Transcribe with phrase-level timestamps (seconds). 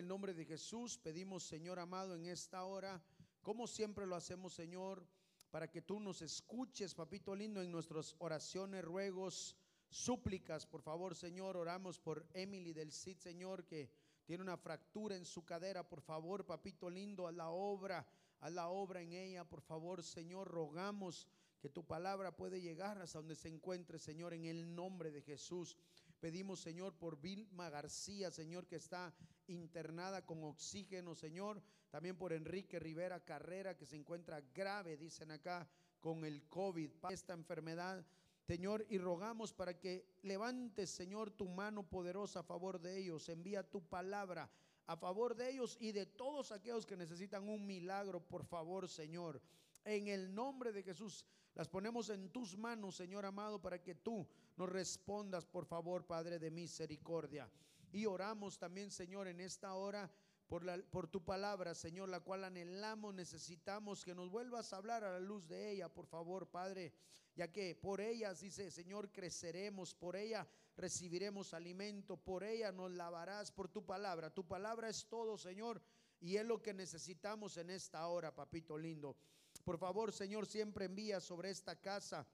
[0.00, 3.02] el nombre de Jesús, pedimos, Señor amado, en esta hora,
[3.42, 5.06] como siempre lo hacemos, Señor,
[5.50, 9.56] para que tú nos escuches, papito lindo, en nuestras oraciones, ruegos,
[9.90, 10.64] súplicas.
[10.64, 13.90] Por favor, Señor, oramos por Emily del CID, Señor, que
[14.24, 15.86] tiene una fractura en su cadera.
[15.86, 18.06] Por favor, papito lindo, a la obra,
[18.40, 19.44] a la obra en ella.
[19.44, 21.28] Por favor, Señor, rogamos
[21.60, 25.76] que tu palabra puede llegar hasta donde se encuentre, Señor, en el nombre de Jesús.
[26.20, 29.14] Pedimos, Señor, por Vilma García, Señor, que está
[29.50, 31.62] internada con oxígeno, Señor.
[31.90, 35.68] También por Enrique Rivera Carrera, que se encuentra grave, dicen acá,
[36.00, 38.04] con el COVID, esta enfermedad.
[38.46, 43.28] Señor, y rogamos para que levantes, Señor, tu mano poderosa a favor de ellos.
[43.28, 44.50] Envía tu palabra
[44.86, 49.40] a favor de ellos y de todos aquellos que necesitan un milagro, por favor, Señor.
[49.84, 51.24] En el nombre de Jesús,
[51.54, 56.38] las ponemos en tus manos, Señor amado, para que tú nos respondas, por favor, Padre
[56.38, 57.48] de misericordia.
[57.92, 60.10] Y oramos también, Señor, en esta hora
[60.46, 65.04] por, la, por tu palabra, Señor, la cual anhelamos, necesitamos que nos vuelvas a hablar
[65.04, 66.92] a la luz de ella, por favor, Padre,
[67.36, 73.52] ya que por ellas, dice, Señor, creceremos, por ella recibiremos alimento, por ella nos lavarás,
[73.52, 74.34] por tu palabra.
[74.34, 75.80] Tu palabra es todo, Señor,
[76.20, 79.16] y es lo que necesitamos en esta hora, papito lindo.
[79.64, 82.26] Por favor, Señor, siempre envía sobre esta casa,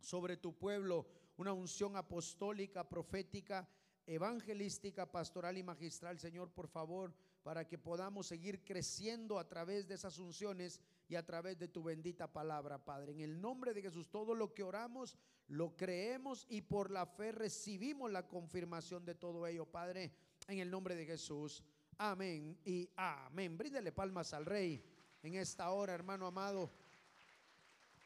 [0.00, 3.68] sobre tu pueblo, una unción apostólica, profética,
[4.06, 7.12] evangelística, pastoral y magistral, Señor, por favor,
[7.42, 11.82] para que podamos seguir creciendo a través de esas unciones y a través de tu
[11.82, 13.12] bendita palabra, Padre.
[13.12, 15.16] En el nombre de Jesús, todo lo que oramos,
[15.48, 20.12] lo creemos y por la fe recibimos la confirmación de todo ello, Padre,
[20.48, 21.62] en el nombre de Jesús.
[21.98, 23.56] Amén y amén.
[23.56, 24.84] Bríndele palmas al Rey
[25.22, 26.70] en esta hora, hermano amado.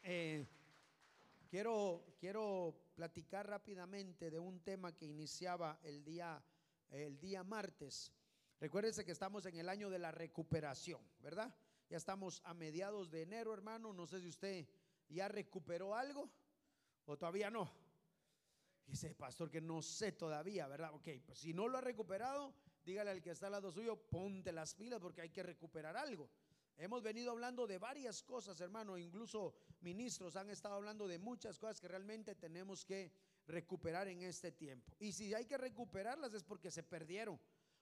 [0.03, 0.47] Eh,
[1.49, 6.43] quiero, quiero platicar rápidamente de un tema que iniciaba el día,
[6.89, 8.11] el día martes.
[8.59, 11.53] Recuérdense que estamos en el año de la recuperación, ¿verdad?
[11.89, 13.91] Ya estamos a mediados de enero, hermano.
[13.91, 14.67] No sé si usted
[15.09, 16.29] ya recuperó algo
[17.05, 17.71] o todavía no.
[18.85, 20.93] Dice, pastor, que no sé todavía, ¿verdad?
[20.93, 22.53] Ok, pues si no lo ha recuperado,
[22.83, 26.29] dígale al que está al lado suyo, ponte las pilas porque hay que recuperar algo.
[26.81, 31.79] Hemos venido hablando de varias cosas, hermano, incluso ministros han estado hablando de muchas cosas
[31.79, 33.11] que realmente tenemos que
[33.45, 34.91] recuperar en este tiempo.
[34.97, 37.39] Y si hay que recuperarlas es porque se perdieron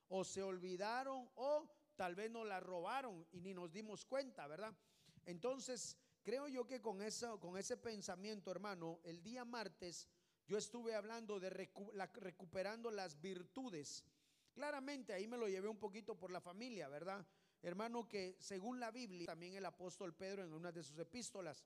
[0.10, 1.66] o se olvidaron o
[1.96, 4.76] tal vez no las robaron y ni nos dimos cuenta, ¿verdad?
[5.26, 10.10] Entonces, creo yo que con, eso, con ese pensamiento, hermano, el día martes
[10.46, 14.04] yo estuve hablando de recuperando las virtudes.
[14.52, 17.26] Claramente ahí me lo llevé un poquito por la familia, ¿verdad?
[17.62, 21.64] Hermano, que según la Biblia, también el apóstol Pedro en una de sus epístolas.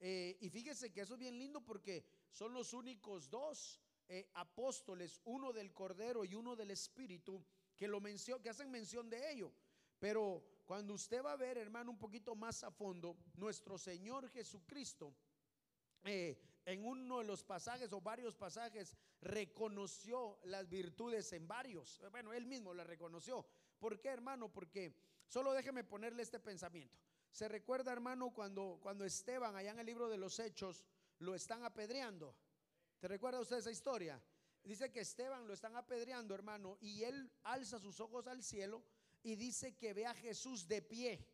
[0.00, 5.20] Eh, y fíjese que eso es bien lindo porque son los únicos dos eh, apóstoles,
[5.24, 7.42] uno del Cordero y uno del Espíritu,
[7.76, 9.52] que, lo que hacen mención de ello.
[9.98, 15.14] Pero cuando usted va a ver, hermano, un poquito más a fondo, nuestro Señor Jesucristo,
[16.04, 22.00] eh, en uno de los pasajes o varios pasajes, reconoció las virtudes en varios.
[22.10, 23.46] Bueno, él mismo las reconoció.
[23.78, 24.50] ¿Por qué, hermano?
[24.52, 24.94] Porque
[25.26, 26.98] Solo déjeme ponerle este pensamiento.
[27.30, 30.84] ¿Se recuerda, hermano, cuando, cuando Esteban, allá en el libro de los Hechos,
[31.18, 32.34] lo están apedreando?
[33.00, 34.22] ¿Te recuerda usted esa historia?
[34.62, 38.82] Dice que Esteban lo están apedreando, hermano, y él alza sus ojos al cielo
[39.22, 41.26] y dice que ve a Jesús de pie.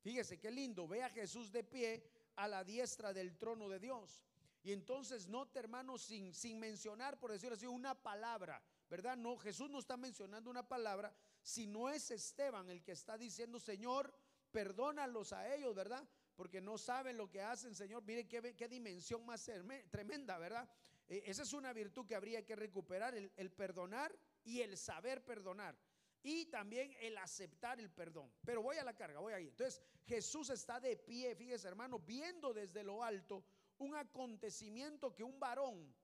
[0.00, 2.04] Fíjese qué lindo, ve a Jesús de pie
[2.36, 4.22] a la diestra del trono de Dios.
[4.62, 9.16] Y entonces note, hermano, sin, sin mencionar, por decirlo así, una palabra, ¿verdad?
[9.16, 13.60] No, Jesús no está mencionando una palabra, si no es Esteban el que está diciendo,
[13.60, 14.12] Señor,
[14.50, 16.08] perdónalos a ellos, ¿verdad?
[16.34, 18.02] Porque no saben lo que hacen, Señor.
[18.02, 19.48] Mire qué, qué dimensión más
[19.90, 20.66] tremenda, ¿verdad?
[21.06, 25.22] Eh, esa es una virtud que habría que recuperar, el, el perdonar y el saber
[25.22, 25.76] perdonar.
[26.22, 28.32] Y también el aceptar el perdón.
[28.42, 29.48] Pero voy a la carga, voy ahí.
[29.48, 33.44] Entonces Jesús está de pie, fíjese hermano, viendo desde lo alto
[33.76, 35.94] un acontecimiento que un varón,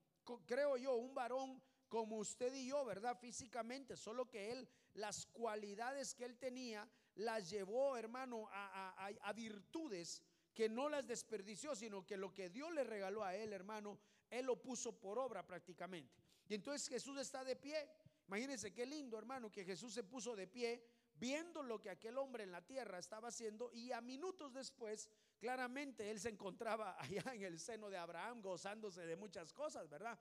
[0.44, 3.18] creo yo, un varón como usted y yo, ¿verdad?
[3.18, 4.68] Físicamente, solo que él
[5.00, 10.22] las cualidades que él tenía, las llevó, hermano, a, virtudes
[10.54, 13.98] que no las desperdició, sino que lo que Dios le regaló a él, hermano,
[14.28, 16.22] él lo puso por obra prácticamente.
[16.48, 17.88] Y entonces Jesús está de pie.
[18.26, 20.84] Imagínense qué lindo, hermano, que Jesús se puso de pie
[21.14, 25.08] viendo lo que aquel hombre en la tierra estaba haciendo y a minutos después,
[25.38, 30.18] claramente él se encontraba allá en el seno de Abraham gozándose de muchas cosas, ¿verdad?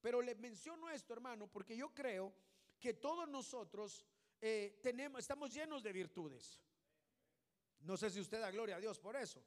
[0.00, 2.34] Pero le menciono esto, hermano, porque yo creo
[2.78, 4.04] que todos nosotros
[4.46, 6.60] eh, tenemos, estamos llenos de virtudes.
[7.80, 9.42] No sé si usted da gloria a Dios por eso.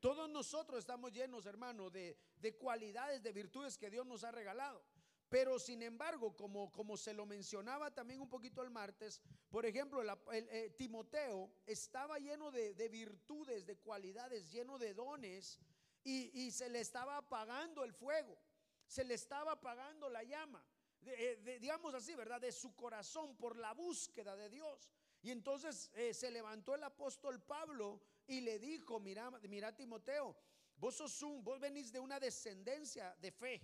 [0.00, 4.82] Todos nosotros estamos llenos, hermano, de, de cualidades, de virtudes que Dios nos ha regalado.
[5.28, 10.00] Pero sin embargo, como, como se lo mencionaba también un poquito el martes, por ejemplo,
[10.00, 15.60] el, eh, Timoteo estaba lleno de, virtudes, de cualidades, lleno de dones
[16.02, 18.38] y, se le estaba apagando el fuego,
[18.86, 20.64] se le estaba apagando la llama,
[21.10, 22.40] eh, digamos así, ¿verdad?
[22.40, 24.88] De su corazón por la búsqueda de Dios.
[25.22, 30.36] Y entonces eh, se levantó el apóstol Pablo y le dijo, mira, mira Timoteo,
[30.76, 33.62] vos sos un, vos venís de una descendencia de fe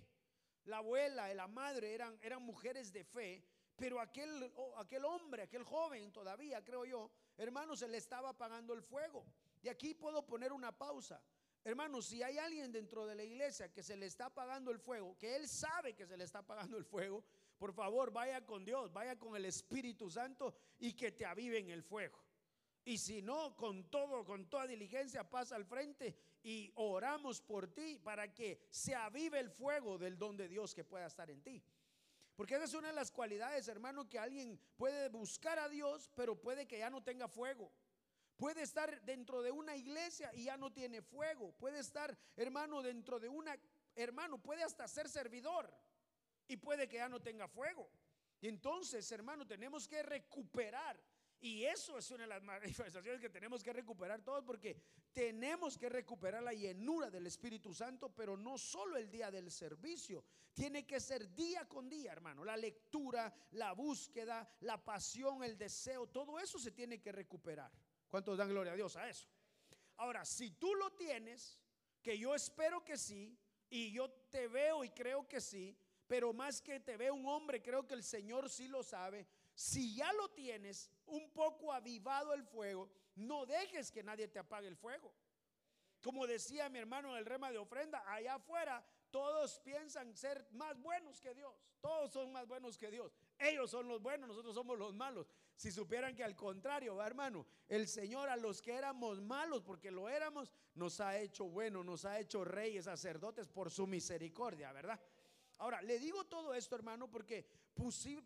[0.65, 3.43] la abuela y la madre eran, eran mujeres de fe,
[3.75, 8.81] pero aquel, aquel hombre, aquel joven todavía, creo yo, hermano, se le estaba apagando el
[8.81, 9.25] fuego.
[9.61, 11.21] Y aquí puedo poner una pausa.
[11.65, 15.17] Hermano, si hay alguien dentro de la iglesia que se le está apagando el fuego,
[15.17, 17.23] que él sabe que se le está apagando el fuego,
[17.57, 21.81] por favor vaya con Dios, vaya con el Espíritu Santo y que te aviven el
[21.81, 22.23] fuego.
[22.83, 27.97] Y si no, con todo, con toda diligencia, pasa al frente y oramos por ti
[27.97, 31.63] para que se avive el fuego del don de Dios que pueda estar en ti.
[32.35, 36.39] Porque esa es una de las cualidades, hermano, que alguien puede buscar a Dios, pero
[36.39, 37.71] puede que ya no tenga fuego.
[38.37, 41.53] Puede estar dentro de una iglesia y ya no tiene fuego.
[41.53, 43.57] Puede estar, hermano, dentro de una,
[43.95, 45.73] hermano, puede hasta ser servidor
[46.47, 47.89] y puede que ya no tenga fuego.
[48.41, 50.99] Y entonces, hermano, tenemos que recuperar
[51.39, 54.75] y eso es una de las manifestaciones que tenemos que recuperar todos porque
[55.13, 60.23] tenemos que recuperar la llenura del Espíritu Santo, pero no solo el día del servicio,
[60.53, 62.43] tiene que ser día con día, hermano.
[62.43, 67.71] La lectura, la búsqueda, la pasión, el deseo, todo eso se tiene que recuperar.
[68.15, 69.27] ¿Cuántos dan gloria a Dios a eso?
[69.97, 71.59] Ahora, si tú lo tienes,
[72.01, 73.37] que yo espero que sí,
[73.69, 75.77] y yo te veo y creo que sí,
[76.07, 79.95] pero más que te veo un hombre, creo que el Señor sí lo sabe si
[79.95, 84.77] ya lo tienes un poco avivado el fuego, no dejes que nadie te apague el
[84.77, 85.13] fuego.
[86.01, 88.81] Como decía mi hermano en el rema de ofrenda, allá afuera
[89.11, 91.53] todos piensan ser más buenos que Dios.
[91.81, 93.13] Todos son más buenos que Dios.
[93.37, 95.27] Ellos son los buenos, nosotros somos los malos.
[95.55, 100.09] Si supieran que al contrario, hermano, el Señor a los que éramos malos, porque lo
[100.09, 104.99] éramos, nos ha hecho bueno, nos ha hecho reyes, sacerdotes por su misericordia, ¿verdad?
[105.57, 107.47] Ahora, le digo todo esto, hermano, porque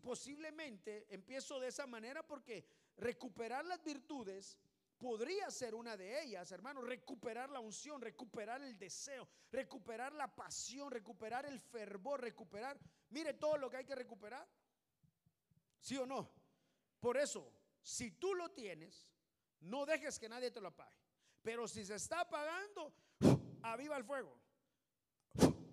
[0.01, 2.65] posiblemente empiezo de esa manera porque
[2.97, 4.57] recuperar las virtudes
[4.97, 10.91] podría ser una de ellas, hermano, recuperar la unción, recuperar el deseo, recuperar la pasión,
[10.91, 12.77] recuperar el fervor, recuperar,
[13.09, 14.45] mire todo lo que hay que recuperar.
[15.79, 16.31] ¿Sí o no?
[16.99, 19.11] Por eso, si tú lo tienes,
[19.61, 20.97] no dejes que nadie te lo apague.
[21.41, 22.93] Pero si se está apagando,
[23.61, 24.39] aviva el fuego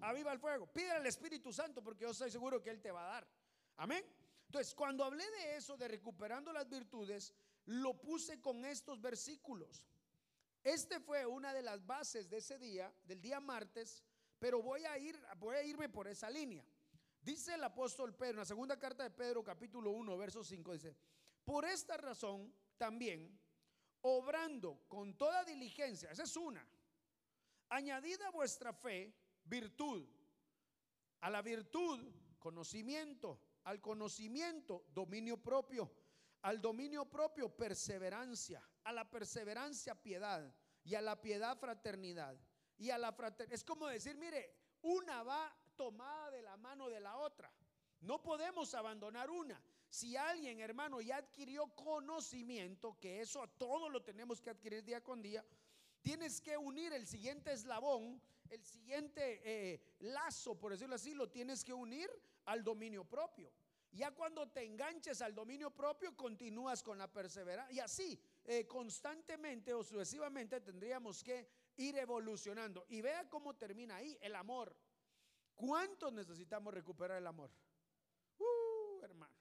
[0.00, 0.66] aviva el fuego.
[0.66, 3.28] Pide al Espíritu Santo porque yo estoy seguro que Él te va a dar.
[3.76, 4.04] Amén.
[4.46, 7.34] Entonces, cuando hablé de eso, de recuperando las virtudes,
[7.66, 9.84] lo puse con estos versículos.
[10.62, 14.02] Este fue una de las bases de ese día, del día martes,
[14.38, 16.64] pero voy a ir, voy a irme por esa línea.
[17.26, 20.96] Dice el apóstol Pedro, en la segunda carta de Pedro, capítulo 1, verso 5, dice,
[21.44, 23.36] por esta razón también,
[24.02, 26.64] obrando con toda diligencia, esa es una,
[27.68, 29.12] añadida vuestra fe,
[29.42, 30.08] virtud.
[31.22, 31.98] A la virtud,
[32.38, 33.40] conocimiento.
[33.64, 35.90] Al conocimiento, dominio propio.
[36.42, 38.62] Al dominio propio, perseverancia.
[38.84, 40.54] A la perseverancia, piedad.
[40.84, 42.38] Y a la piedad, fraternidad.
[42.78, 43.52] Y a la fraternidad.
[43.52, 46.25] Es como decir, mire, una va tomada
[46.56, 47.52] mano de la otra.
[48.00, 49.60] No podemos abandonar una.
[49.88, 55.02] Si alguien, hermano, ya adquirió conocimiento, que eso a todos lo tenemos que adquirir día
[55.02, 55.44] con día,
[56.02, 58.20] tienes que unir el siguiente eslabón
[58.50, 62.10] el siguiente eh, lazo, por decirlo así, lo tienes que unir
[62.46, 63.52] al dominio propio.
[63.92, 67.74] Ya cuando te enganches al dominio propio, continúas con la perseverancia.
[67.74, 72.84] Y así, eh, constantemente o sucesivamente, tendríamos que ir evolucionando.
[72.88, 74.76] Y vea cómo termina ahí el amor.
[75.56, 77.50] ¿Cuántos necesitamos recuperar el amor?
[78.38, 79.36] Uh, hermano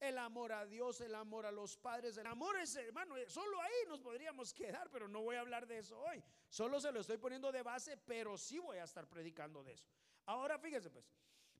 [0.00, 3.86] el amor a Dios, el amor a los padres, el amor es, hermano, solo ahí
[3.86, 6.24] nos podríamos quedar, pero no voy a hablar de eso hoy.
[6.48, 9.86] Solo se lo estoy poniendo de base, pero sí voy a estar predicando de eso.
[10.24, 11.04] Ahora fíjese pues,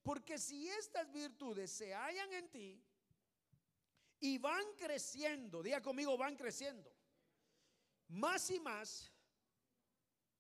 [0.03, 2.83] porque si estas virtudes se hallan en ti
[4.21, 6.91] y van creciendo, diga conmigo, van creciendo,
[8.09, 9.13] más y más,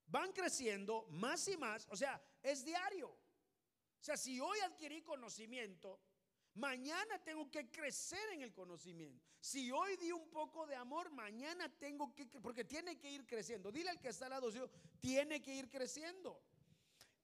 [0.07, 3.15] van creciendo más y más, o sea, es diario.
[4.00, 6.00] O sea, si hoy adquirí conocimiento,
[6.54, 9.25] Mañana tengo que crecer en el conocimiento.
[9.40, 13.71] Si hoy di un poco de amor, mañana tengo que, porque tiene que ir creciendo.
[13.71, 14.50] Dile al que está al lado
[14.99, 16.42] tiene que ir creciendo.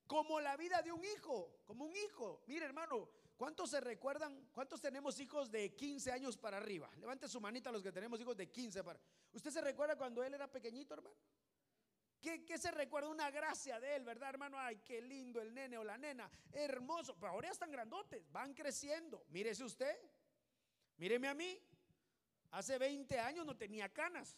[0.07, 2.45] Como la vida de un hijo, como un hijo.
[2.47, 4.49] Mire hermano, ¿cuántos se recuerdan?
[4.53, 6.89] ¿Cuántos tenemos hijos de 15 años para arriba?
[6.97, 9.01] Levante su manita los que tenemos hijos de 15 para.
[9.33, 11.17] ¿Usted se recuerda cuando él era pequeñito, hermano?
[12.27, 14.59] Que, se recuerda una gracia de él, ¿verdad, hermano?
[14.59, 17.15] Ay, qué lindo el nene o la nena, hermoso.
[17.19, 19.25] Pero ahora están grandotes, van creciendo.
[19.29, 19.97] Mírese usted,
[20.97, 21.61] míreme a mí.
[22.51, 24.37] Hace 20 años no tenía canas,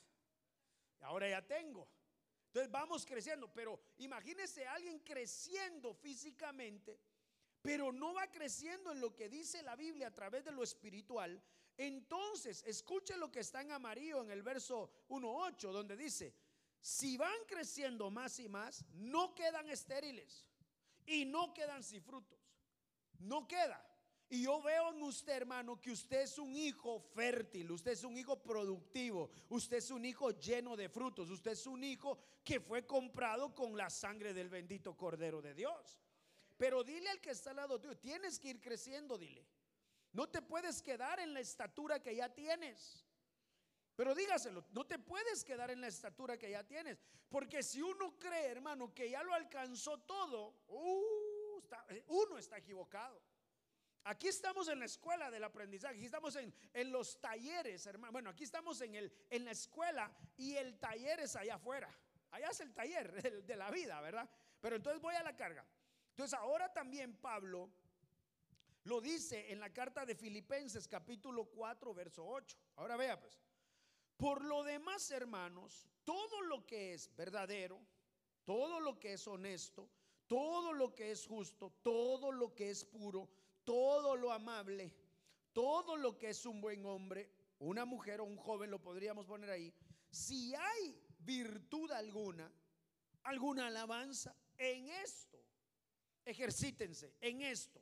[1.00, 1.88] ahora ya tengo.
[2.46, 6.98] Entonces vamos creciendo, pero imagínese a alguien creciendo físicamente,
[7.62, 11.42] pero no va creciendo en lo que dice la Biblia a través de lo espiritual.
[11.76, 16.34] Entonces, escuche lo que está en amarillo en el verso 1.8, donde dice,
[16.80, 20.46] si van creciendo más y más, no quedan estériles
[21.06, 22.38] y no quedan sin frutos.
[23.18, 23.84] No queda.
[24.30, 28.16] Y yo veo en usted, hermano, que usted es un hijo fértil, usted es un
[28.18, 32.86] hijo productivo, usted es un hijo lleno de frutos, usted es un hijo que fue
[32.86, 35.98] comprado con la sangre del bendito Cordero de Dios.
[36.58, 39.46] Pero dile al que está al lado tuyo, tienes que ir creciendo, dile.
[40.12, 43.07] No te puedes quedar en la estatura que ya tienes.
[43.98, 47.00] Pero dígaselo, no te puedes quedar en la estatura que ya tienes.
[47.28, 53.20] Porque si uno cree, hermano, que ya lo alcanzó todo, uh, eh, uno está equivocado.
[54.04, 58.12] Aquí estamos en la escuela del aprendizaje, aquí estamos en, los talleres, hermano.
[58.12, 61.92] Bueno, aquí estamos en, el, en la escuela y el taller es allá afuera.
[62.30, 64.30] Allá es el taller de la vida, ¿verdad?
[64.60, 65.66] Pero entonces voy a la carga.
[66.10, 67.68] Entonces ahora también Pablo
[68.84, 72.56] lo dice en la carta de Filipenses capítulo 4, verso 8.
[72.76, 73.47] Ahora vea pues.
[74.18, 77.80] Por lo demás, hermanos, todo lo que es verdadero,
[78.44, 79.88] todo lo que es honesto,
[80.26, 83.30] todo lo que es justo, todo lo que es puro,
[83.62, 84.92] todo lo amable,
[85.52, 89.50] todo lo que es un buen hombre, una mujer o un joven, lo podríamos poner
[89.50, 89.72] ahí,
[90.10, 92.52] si hay virtud alguna,
[93.22, 95.38] alguna alabanza, en esto,
[96.24, 97.80] ejercítense, en esto.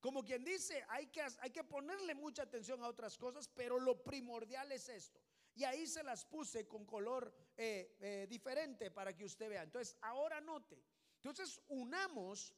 [0.00, 4.02] Como quien dice, hay que, hay que ponerle mucha atención a otras cosas, pero lo
[4.02, 5.20] primordial es esto.
[5.60, 9.62] Y ahí se las puse con color eh, eh, diferente para que usted vea.
[9.62, 10.82] Entonces, ahora note.
[11.16, 12.54] Entonces, unamos,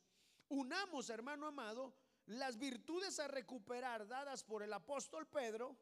[0.48, 5.76] unamos, hermano amado, las virtudes a recuperar dadas por el apóstol Pedro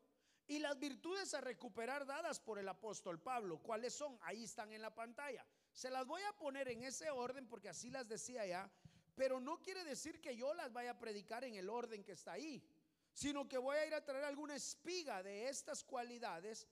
[0.47, 3.59] y las virtudes a recuperar dadas por el apóstol Pablo.
[3.59, 4.19] ¿Cuáles son?
[4.23, 5.45] Ahí están en la pantalla.
[5.75, 8.73] Se las voy a poner en ese orden porque así las decía ya,
[9.15, 12.33] pero no quiere decir que yo las vaya a predicar en el orden que está
[12.33, 12.67] ahí,
[13.12, 16.67] sino que voy a ir a traer alguna espiga de estas cualidades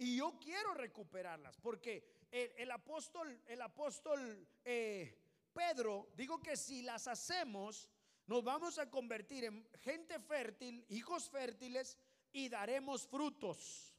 [0.00, 5.14] y yo quiero recuperarlas, porque el, apóstol, el apóstol eh,
[5.52, 7.86] Pedro, digo que si las hacemos,
[8.26, 11.98] nos vamos a convertir en gente fértil, hijos fértiles,
[12.32, 13.94] y daremos frutos.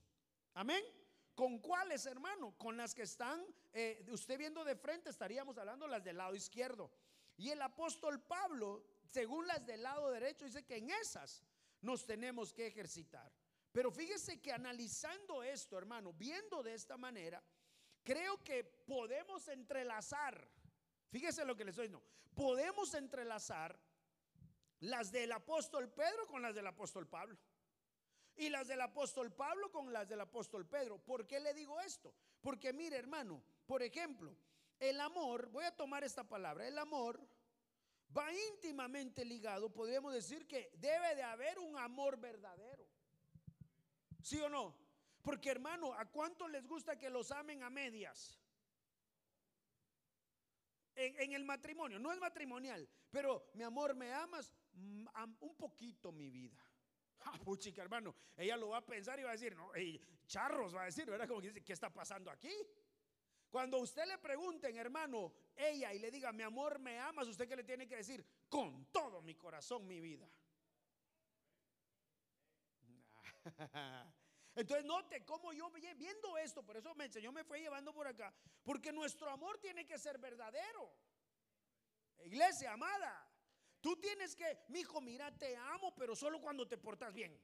[0.56, 0.84] Amén.
[1.36, 2.58] ¿Con cuáles, hermano?
[2.58, 6.90] Con las que están, eh, usted viendo de frente, estaríamos hablando las del lado izquierdo.
[7.38, 11.44] Y el apóstol Pablo, según las del lado derecho, dice que en esas
[11.82, 13.32] nos tenemos que ejercitar.
[13.72, 17.42] Pero fíjese que analizando esto, hermano, viendo de esta manera,
[18.04, 20.48] creo que podemos entrelazar,
[21.10, 23.80] fíjese lo que les estoy diciendo, podemos entrelazar
[24.82, 27.38] las del apóstol Pedro con las del apóstol Pablo.
[28.36, 30.98] Y las del apóstol Pablo con las del apóstol Pedro.
[30.98, 32.14] ¿Por qué le digo esto?
[32.42, 34.36] Porque mire, hermano, por ejemplo,
[34.80, 37.22] el amor, voy a tomar esta palabra, el amor
[38.16, 42.81] va íntimamente ligado, podríamos decir que debe de haber un amor verdadero.
[44.22, 44.76] ¿Sí o no?
[45.22, 48.40] Porque hermano, ¿a cuánto les gusta que los amen a medias?
[50.96, 54.54] En, el matrimonio, no es matrimonial, pero mi amor, ¿me amas?
[54.74, 55.08] Mm,
[55.40, 56.58] un poquito mi vida.
[57.24, 59.72] Ah, puchica, hermano, ella lo va a pensar y va a decir, no,
[60.26, 61.28] charros va a decir, ¿verdad?
[61.28, 62.52] Como que dice, ¿qué está pasando aquí?
[63.48, 67.28] Cuando usted le pregunten, hermano, ella y le diga, mi amor, ¿me amas?
[67.28, 68.26] ¿Usted qué le tiene que decir?
[68.50, 70.28] Con todo mi corazón, mi vida.
[74.56, 78.34] Entonces note cómo yo viendo esto, por eso el Señor me fue llevando por acá,
[78.64, 80.94] porque nuestro amor tiene que ser verdadero.
[82.24, 83.28] Iglesia amada,
[83.80, 87.40] tú tienes que, mi hijo, mira, te amo, pero solo cuando te portas bien.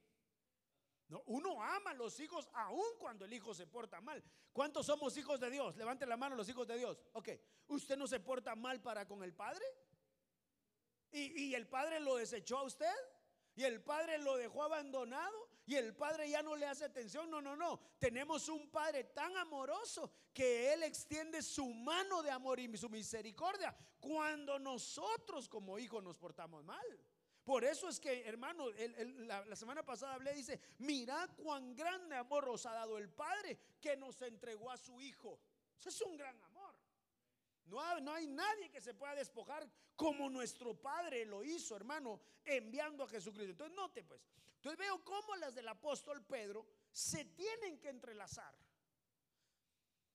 [1.07, 4.21] No, uno ama a los hijos aún cuando el hijo se porta mal.
[4.51, 5.77] ¿Cuántos somos hijos de Dios?
[5.77, 6.99] Levante la mano los hijos de Dios.
[7.13, 7.29] Ok,
[7.67, 9.63] ¿usted no se porta mal para con el Padre?
[11.11, 12.93] ¿Y, y el Padre lo desechó a usted?
[13.55, 15.46] ¿Y el Padre lo dejó abandonado?
[15.67, 17.29] Y el Padre ya no le hace atención.
[17.29, 17.77] No, no, no.
[17.99, 23.75] Tenemos un Padre tan amoroso que Él extiende su mano de amor y su misericordia
[23.99, 26.85] cuando nosotros como hijos nos portamos mal.
[27.43, 32.65] Por eso es que, hermano, la, semana pasada hablé, dice, mirad cuán grande amor os
[32.65, 35.37] ha dado el Padre que nos entregó a su Hijo.
[35.77, 36.56] Eso es un gran amor.
[37.67, 43.07] No, hay nadie que se pueda despojar como nuestro Padre lo hizo, hermano, enviando a
[43.07, 43.51] Jesucristo.
[43.51, 44.21] Entonces, note pues,
[44.55, 48.55] entonces veo cómo las del apóstol Pedro se tienen que entrelazar.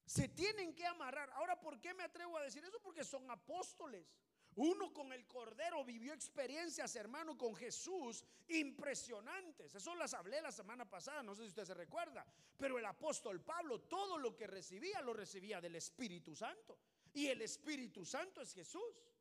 [0.04, 1.30] Se tienen que amarrar.
[1.32, 2.80] Ahora, ¿por qué me atrevo a decir eso?
[2.80, 4.12] Porque son apóstoles.
[4.56, 9.74] Uno con el Cordero vivió experiencias, hermano, con Jesús impresionantes.
[9.74, 12.26] Eso las hablé la semana pasada, no sé si usted se recuerda.
[12.58, 16.78] Pero el apóstol Pablo, todo lo que recibía, lo recibía del Espíritu Santo.
[17.14, 19.12] Y el Espíritu Santo es Jesús.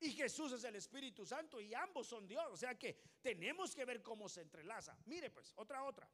[0.00, 2.46] Y Jesús es el Espíritu Santo y ambos son Dios.
[2.50, 4.96] O sea que tenemos que ver cómo se entrelaza.
[5.06, 6.08] Mire pues, otra, otra.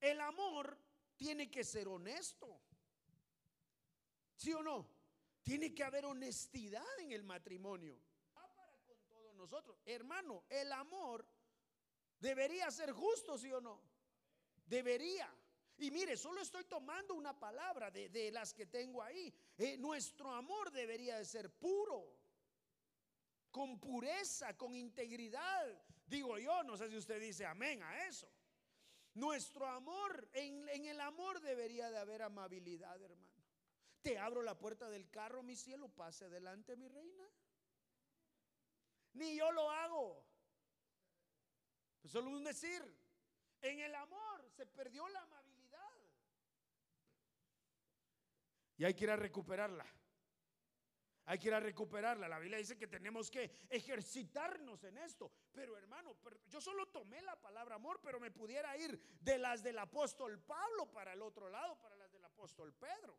[0.00, 0.78] El amor
[1.16, 2.60] tiene que ser honesto.
[4.36, 4.88] ¿Sí o no?
[5.42, 8.00] Tiene que haber honestidad en el matrimonio.
[8.34, 9.78] para con todos nosotros.
[9.84, 11.26] Hermano, el amor
[12.18, 13.82] debería ser justo, ¿sí o no?
[14.66, 15.32] Debería.
[15.78, 19.32] Y mire, solo estoy tomando una palabra de, las que tengo ahí.
[19.56, 22.16] Eh, nuestro amor debería de ser puro,
[23.50, 25.82] con pureza, con integridad.
[26.06, 28.30] Digo yo, no sé si usted dice amén a eso.
[29.14, 33.32] Nuestro amor, en, en el amor debería de haber amabilidad, hermano.
[34.02, 37.24] Te abro la puerta del carro, mi cielo, pase adelante, mi reina.
[39.14, 40.24] Ni yo lo hago.
[42.04, 42.82] solo un decir.
[43.60, 45.51] En el amor se perdió la amabilidad.
[48.76, 49.86] Y hay que ir a recuperarla.
[51.26, 52.28] Hay que ir a recuperarla.
[52.28, 55.30] La Biblia dice que tenemos que ejercitarnos en esto.
[55.52, 56.16] Pero hermano,
[56.48, 60.90] yo solo tomé la palabra amor, pero me pudiera ir de las del apóstol Pablo
[60.90, 63.16] para el otro lado, para las del apóstol Pedro.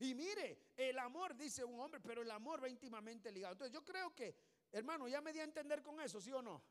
[0.00, 3.52] Y mire, el amor, dice un hombre, pero el amor va íntimamente ligado.
[3.52, 4.34] Entonces yo creo que,
[4.72, 6.64] hermano, ya me di a entender con eso, ¿sí o no?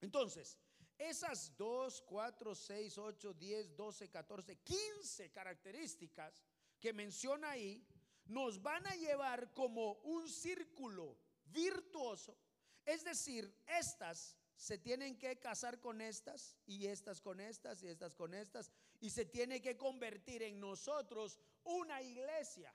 [0.00, 0.58] Entonces,
[0.96, 6.42] esas 2, 4, 6, 8, 10, 12, 14, 15 características
[6.84, 7.82] que menciona ahí,
[8.26, 12.36] nos van a llevar como un círculo virtuoso.
[12.84, 18.14] Es decir, estas se tienen que casar con estas y estas con estas y estas
[18.14, 22.70] con estas y se tiene que convertir en nosotros una iglesia,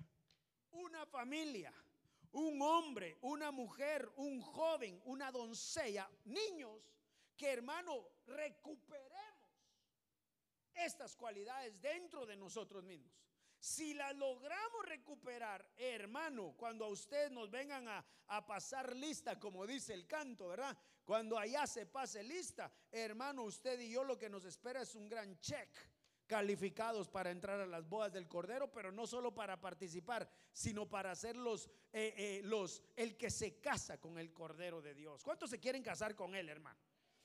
[0.72, 1.72] una familia,
[2.32, 6.82] un hombre, una mujer, un joven, una doncella, niños,
[7.38, 9.52] que hermano, recuperemos
[10.74, 13.29] estas cualidades dentro de nosotros mismos.
[13.60, 19.68] Si las logramos recuperar, hermano, cuando a ustedes nos vengan a, a, pasar lista, como
[19.68, 20.78] dice el canto, ¿verdad?
[21.04, 25.10] Cuando allá se pase lista, hermano, usted y yo lo que nos espera es un
[25.10, 25.70] gran check
[26.30, 31.16] calificados para entrar a las bodas del Cordero, pero no solo para participar, sino para
[31.16, 35.24] ser los, eh, eh, los, el que se casa con el Cordero de Dios.
[35.24, 36.80] ¿Cuántos se quieren casar con él, hermano?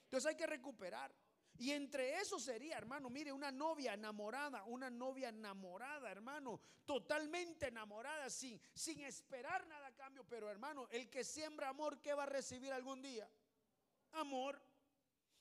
[0.04, 1.14] Entonces hay que recuperar.
[1.56, 8.28] Y entre eso sería, hermano, mire, una novia enamorada, una novia enamorada, hermano, totalmente enamorada,
[8.28, 10.24] sin, sin esperar nada a cambio.
[10.28, 13.28] Pero, hermano, el que siembra amor, ¿qué va a recibir algún día?
[14.12, 14.60] Amor.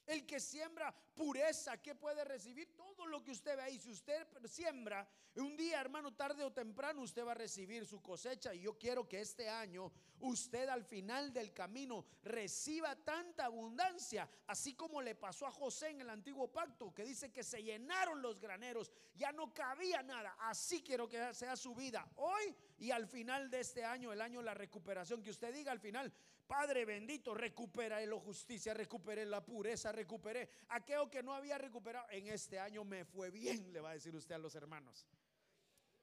[0.06, 2.76] El que siembra pureza, ¿qué puede recibir?
[2.76, 3.80] Todo lo que usted ve ahí.
[3.80, 8.54] Si usted siembra, un día, hermano, tarde o temprano, usted va a recibir su cosecha.
[8.54, 14.74] Y yo quiero que este año usted al final del camino reciba tanta abundancia, así
[14.74, 18.40] como le pasó a José en el antiguo pacto, que dice que se llenaron los
[18.40, 20.36] graneros, ya no cabía nada.
[20.40, 24.40] Así quiero que sea su vida hoy y al final de este año, el año
[24.40, 26.14] de la recuperación, que usted diga al final,
[26.48, 32.06] Padre bendito, recuperé la justicia, recuperé la pureza, recuperé aquello que no había recuperado.
[32.12, 35.08] En este año me fue bien, le va a decir usted a los hermanos.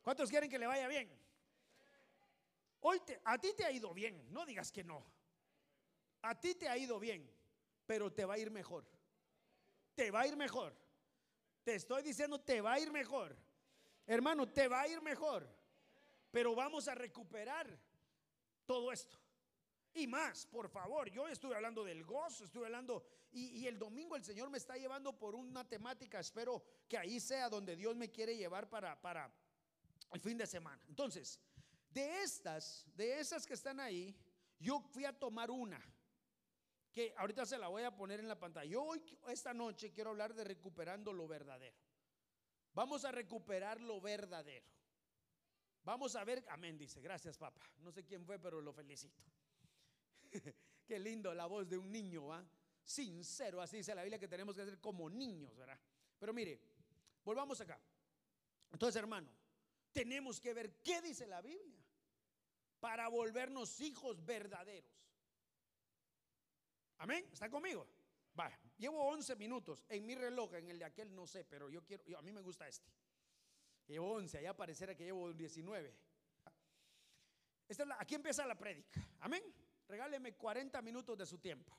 [0.03, 1.11] ¿Cuántos quieren que le vaya bien?
[2.81, 5.05] Hoy a ti te ha ido bien, no digas que no.
[6.22, 7.31] A ti te ha ido bien,
[7.87, 8.85] pero te va a ir mejor.
[9.94, 10.74] Te va a ir mejor.
[11.62, 13.37] Te estoy diciendo, te va a ir mejor.
[14.07, 15.46] Hermano, te va a ir mejor.
[16.31, 17.79] Pero vamos a recuperar
[18.64, 19.18] todo esto.
[19.92, 24.24] Y más, por favor, yo estuve hablando del gozo, estuve hablando, y, el domingo el
[24.24, 28.37] Señor me está llevando por una temática, espero que ahí sea donde Dios me quiere
[28.37, 29.33] llevar para, para
[30.12, 30.81] el fin de semana.
[30.88, 31.40] Entonces,
[31.90, 34.16] de estas, de esas que están ahí,
[34.61, 35.81] yo fui a tomar una,
[36.92, 38.70] que ahorita se la voy a poner en la pantalla.
[38.70, 41.76] Yo hoy, esta noche, quiero hablar de recuperando lo verdadero.
[42.74, 44.66] Vamos a recuperar lo verdadero.
[45.83, 47.62] Vamos a ver, amén, dice, gracias papá.
[47.79, 49.22] No sé quién fue, pero lo felicito.
[50.87, 52.45] Qué lindo la voz de un niño, ¿ah?
[52.83, 55.79] Sincero, así dice la Biblia que tenemos que ser como niños, ¿verdad?
[56.19, 56.61] Pero mire,
[57.25, 57.81] volvamos acá.
[58.73, 59.31] Entonces, hermano,
[59.93, 61.85] tenemos que ver qué dice la Biblia
[62.81, 64.90] para volvernos hijos verdaderos.
[66.99, 67.87] Amén, ¿está conmigo?
[68.35, 71.85] Vaya, llevo 11 minutos en mi reloj, en el de aquel no sé, pero yo
[71.85, 72.90] quiero, a mí me gusta este.
[73.87, 75.95] Llevo 11, allá parecerá que llevo 19.
[77.69, 79.01] Esta aquí empieza la prédica.
[79.21, 79.43] Amén
[79.90, 81.76] regáleme 40 minutos de su tiempo.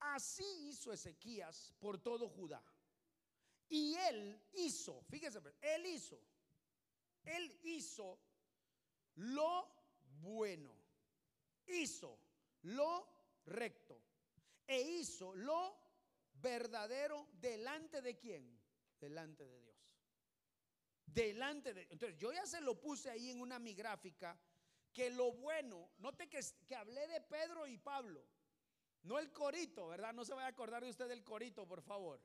[0.00, 2.62] Así hizo Ezequías por todo Judá.
[3.68, 6.20] Y él hizo, fíjese, él hizo
[7.24, 8.18] Él hizo
[9.16, 9.68] lo
[10.20, 10.74] bueno,
[11.66, 12.18] hizo
[12.62, 13.06] lo
[13.44, 14.00] recto
[14.66, 15.76] e hizo lo
[16.34, 18.60] verdadero delante de quién?
[18.98, 19.98] Delante de Dios.
[21.04, 24.38] Delante de Entonces, yo ya se lo puse ahí en una mi gráfica
[24.98, 28.26] que lo bueno, note que, que hablé de Pedro y Pablo,
[29.04, 30.12] no el corito, ¿verdad?
[30.12, 32.20] No se vaya a acordar de usted del corito, por favor,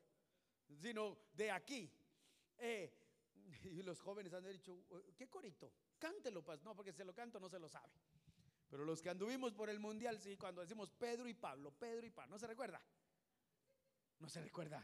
[0.81, 1.93] sino de aquí.
[2.57, 2.91] Eh,
[3.65, 5.71] y los jóvenes han dicho, ¿qué corito?
[5.99, 6.63] Cántelo, pues.
[6.63, 7.93] No, porque se lo canto no se lo sabe.
[8.71, 12.09] Pero los que anduvimos por el mundial, sí, cuando decimos Pedro y Pablo, Pedro y
[12.09, 12.81] Pablo, ¿no se recuerda?
[14.17, 14.83] No se recuerda.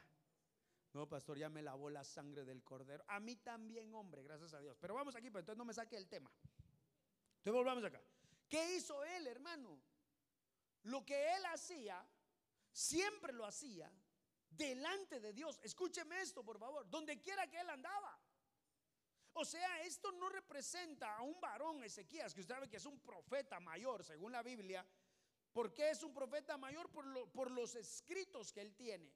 [0.94, 3.04] No, pastor, ya me lavó la sangre del cordero.
[3.08, 4.78] A mí también, hombre, gracias a Dios.
[4.80, 6.32] Pero vamos aquí, pero entonces no me saque el tema.
[7.40, 8.02] Entonces volvamos acá.
[8.48, 9.80] ¿Qué hizo él, hermano?
[10.84, 12.06] Lo que él hacía,
[12.72, 13.92] siempre lo hacía
[14.50, 15.60] delante de Dios.
[15.64, 16.90] Escúcheme esto, por favor.
[16.90, 18.20] Donde quiera que él andaba.
[19.34, 23.00] O sea, esto no representa a un varón Ezequías, que usted sabe que es un
[23.00, 24.86] profeta mayor, según la Biblia.
[25.54, 26.92] ¿Por qué es un profeta mayor?
[26.92, 29.14] Por, por los escritos que él tiene.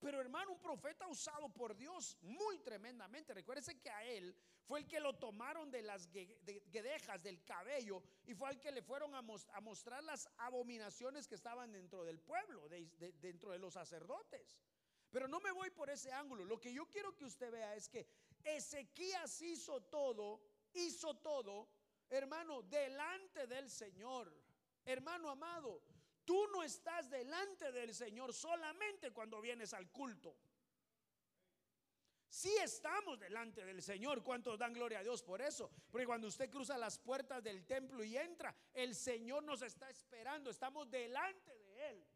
[0.00, 3.34] Pero hermano, un profeta usado por Dios muy tremendamente.
[3.34, 4.34] Recuérdese que a él
[4.64, 8.82] fue el que lo tomaron de las guedejas del cabello y fue al que le
[8.82, 9.22] fueron a,
[9.60, 14.56] mostrar las abominaciones que estaban dentro del pueblo, dentro de los sacerdotes.
[15.10, 16.44] Pero no me voy por ese ángulo.
[16.44, 18.06] Lo que yo quiero que usted vea es que
[18.44, 20.40] Ezequías hizo todo,
[20.74, 21.68] hizo todo,
[22.08, 24.32] hermano, delante del Señor.
[24.84, 25.82] Hermano amado,
[26.28, 30.36] tú no estás delante del Señor solamente cuando vienes al culto.
[32.28, 34.22] Sí estamos delante del Señor.
[34.22, 35.70] ¿Cuántos dan gloria a Dios por eso?
[35.90, 40.50] Porque cuando usted cruza las puertas del templo y entra, el Señor nos está esperando.
[40.50, 42.06] Estamos delante de Él.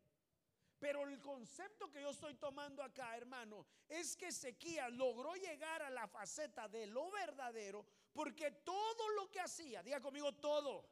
[0.78, 5.88] Pero el concepto que yo estoy tomando acá, hermano, es que Ezequías logró llegar a
[5.88, 10.84] la faceta de lo verdadero porque todo lo que hacía, diga conmigo todo,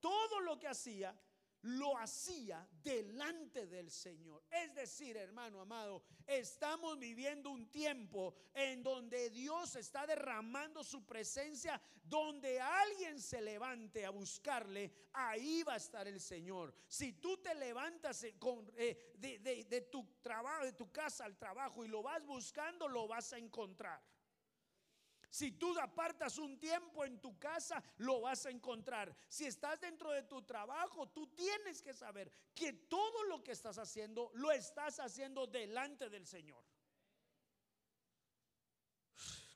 [0.00, 1.16] todo lo que hacía
[1.66, 4.44] lo hacía delante del Señor.
[4.50, 11.80] Es decir, hermano amado, estamos viviendo un tiempo en donde Dios está derramando su presencia,
[12.04, 16.72] donde alguien se levante a buscarle, ahí va a estar el Señor.
[16.86, 21.88] Si tú te levantas con, eh, de tu trabajo, de tu casa al trabajo y
[21.88, 24.00] lo vas buscando, lo vas a encontrar.
[25.30, 29.14] Si tú apartas un tiempo en tu casa, lo vas a encontrar.
[29.28, 33.78] Si estás dentro de tu trabajo, tú tienes que saber que todo lo que estás
[33.78, 36.64] haciendo, lo estás haciendo delante del Señor.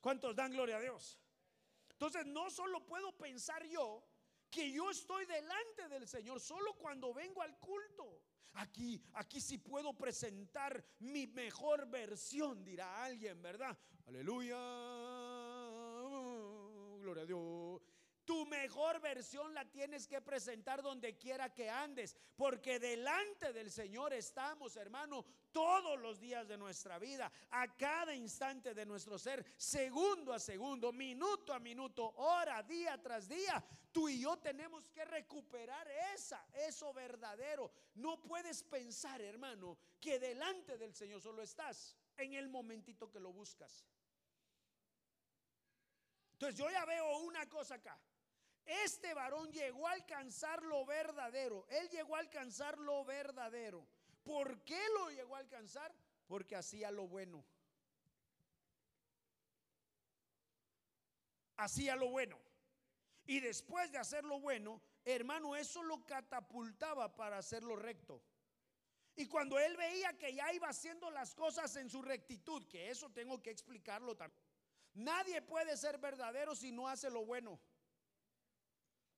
[0.00, 1.18] ¿Cuántos dan gloria a Dios?
[1.90, 4.02] Entonces no solo puedo pensar yo
[4.50, 8.22] que yo estoy delante del Señor solo cuando vengo al culto.
[8.54, 13.78] Aquí, aquí sí puedo presentar mi mejor versión, dirá alguien, ¿verdad?
[14.06, 14.56] Aleluya,
[17.00, 17.82] gloria a Dios.
[18.24, 24.12] Tu mejor versión la tienes que presentar donde quiera que andes, porque delante del Señor
[24.12, 30.32] estamos, hermano, todos los días de nuestra vida, a cada instante de nuestro ser, segundo
[30.32, 33.64] a segundo, minuto a minuto, hora, día tras día.
[33.90, 37.72] Tú y yo tenemos que recuperar esa, eso verdadero.
[37.94, 43.32] No puedes pensar, hermano, que delante del Señor solo estás en el momentito que lo
[43.32, 43.84] buscas.
[46.40, 48.00] Entonces yo ya veo una cosa acá.
[48.64, 51.66] Este varón llegó a alcanzar lo verdadero.
[51.68, 53.86] Él llegó a alcanzar lo verdadero.
[54.22, 55.94] ¿Por qué lo llegó a alcanzar?
[56.26, 57.44] Porque hacía lo bueno.
[61.58, 62.38] Hacía lo bueno.
[63.26, 68.22] Y después de hacer lo bueno, hermano, eso lo catapultaba para hacer lo recto.
[69.14, 73.10] Y cuando él veía que ya iba haciendo las cosas en su rectitud, que eso
[73.10, 74.50] tengo que explicarlo también.
[74.94, 77.60] Nadie puede ser verdadero si no hace lo bueno.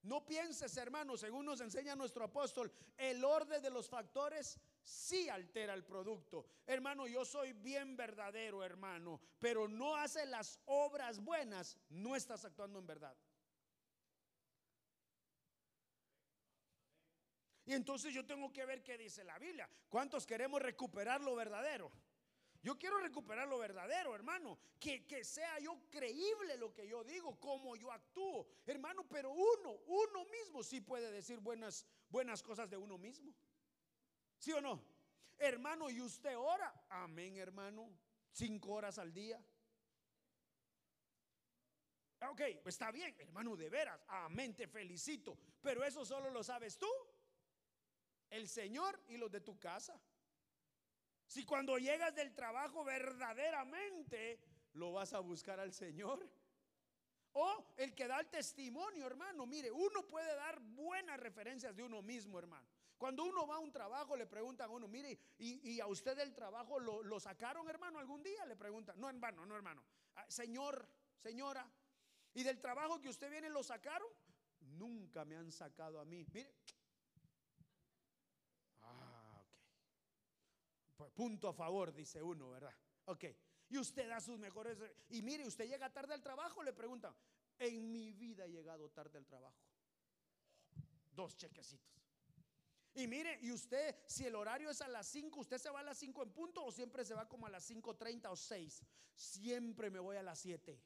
[0.02, 5.74] No pienses, hermano, según nos enseña nuestro apóstol, el orden de los factores sí altera
[5.74, 6.44] el producto.
[6.66, 12.80] Hermano, yo soy bien verdadero, hermano, pero no hace las obras buenas, no estás actuando
[12.80, 13.16] en verdad.
[17.64, 19.70] Y entonces yo tengo que ver qué dice la Biblia.
[19.88, 21.92] ¿Cuántos queremos recuperar lo verdadero?
[22.62, 24.56] Yo quiero recuperar lo verdadero, hermano.
[24.78, 28.46] Que, que, sea yo creíble lo que yo digo, cómo yo actúo.
[28.64, 33.34] Hermano, pero uno, uno mismo sí puede decir buenas, buenas cosas de uno mismo.
[34.38, 34.80] ¿Sí o no?
[35.38, 36.72] Hermano, ¿y usted ora?
[36.88, 37.90] Amén, hermano.
[38.30, 39.44] Cinco horas al día.
[42.30, 44.00] Ok, pues está bien, hermano, de veras.
[44.06, 45.36] Amén, te felicito.
[45.60, 46.88] Pero eso solo lo sabes tú,
[48.30, 50.00] el Señor y los de tu casa.
[51.32, 54.38] Si cuando llegas del trabajo verdaderamente
[54.74, 56.28] lo vas a buscar al Señor.
[57.32, 59.46] O el que da el testimonio, hermano.
[59.46, 62.68] Mire, uno puede dar buenas referencias de uno mismo, hermano.
[62.98, 66.34] Cuando uno va a un trabajo, le preguntan a uno, mire, ¿y, a usted del
[66.34, 68.44] trabajo lo, sacaron, hermano, algún día?
[68.44, 69.82] Le preguntan, no, hermano, no, hermano.
[70.16, 71.66] Ah, señor, señora,
[72.34, 74.08] ¿y del trabajo que usted viene lo sacaron?
[74.60, 76.26] Nunca me han sacado a mí.
[76.34, 76.54] Mire.
[78.82, 79.62] Ah, ok.
[80.91, 82.74] Pues, punto a favor, dice uno, ¿verdad?
[83.06, 83.24] Ok.
[83.68, 84.78] Y usted da sus mejores.
[85.08, 87.14] Y mire, usted llega tarde al trabajo, le preguntan,
[87.58, 89.56] en mi vida he llegado tarde al trabajo.
[91.10, 91.92] Dos chequecitos.
[92.94, 95.82] Y mire, y usted, si el horario es a las 5, ¿usted se va a
[95.82, 98.82] las 5 en punto o siempre se va como a las 5.30 o 6?
[99.14, 100.78] Siempre me voy a las 7.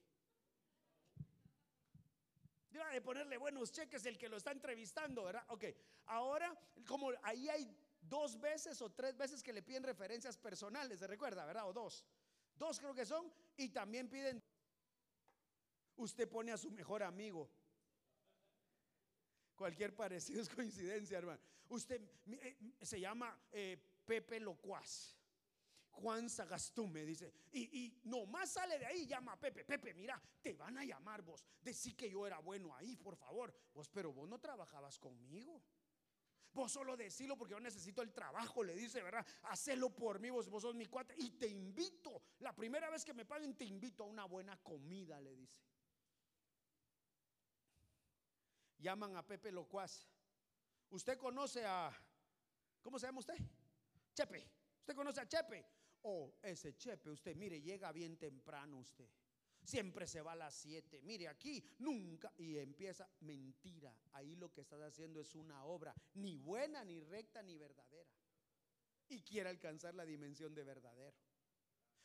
[2.71, 5.45] Debe de ponerle buenos cheques el que lo está entrevistando, ¿verdad?
[5.49, 5.65] Ok,
[6.07, 7.77] ahora, como ahí hay
[8.09, 11.69] dos veces o tres veces que le piden referencias personales, ¿se recuerda, verdad?
[11.69, 12.05] O dos.
[12.57, 13.33] Dos creo que son.
[13.57, 14.43] Y también piden,
[15.97, 17.51] usted pone a su mejor amigo.
[19.55, 21.41] Cualquier parecido es coincidencia, hermano.
[21.69, 25.17] Usted eh, se llama eh, Pepe Locuaz.
[25.97, 30.53] Juan Sagastume dice, y, y nomás sale de ahí, llama a Pepe, Pepe, mira, te
[30.53, 34.29] van a llamar vos, decí que yo era bueno ahí, por favor, vos, pero vos
[34.29, 35.63] no trabajabas conmigo.
[36.57, 39.27] Vos solo decilo porque yo necesito el trabajo, le dice, ¿verdad?
[39.43, 41.15] Hacelo por mí, vos, vos sos mi cuate.
[41.19, 45.21] Y te invito, la primera vez que me paguen, te invito a una buena comida,
[45.21, 45.61] le dice.
[48.79, 50.09] Llaman a Pepe Locuaz.
[50.89, 51.93] Usted conoce a,
[52.81, 53.37] ¿cómo se llama usted?
[54.15, 54.51] Chepe.
[54.79, 55.63] ¿Usted conoce a Chepe?
[56.05, 59.11] Oh, ese Chepe, usted, mire, llega bien temprano usted.
[59.67, 61.03] Siempre se va a las 7.
[61.03, 62.33] Mire, aquí nunca.
[62.39, 63.93] Y empieza mentira.
[64.13, 68.09] Ahí lo que estás haciendo es una obra, ni buena, ni recta, ni verdadera.
[69.09, 71.17] Y quiere alcanzar la dimensión de verdadero.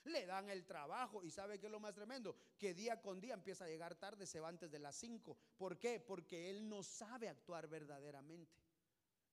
[0.05, 3.35] Le dan el trabajo y sabe que es lo más tremendo, que día con día
[3.35, 5.37] empieza a llegar tarde, se va antes de las 5.
[5.55, 5.99] ¿Por qué?
[5.99, 8.59] Porque él no sabe actuar verdaderamente.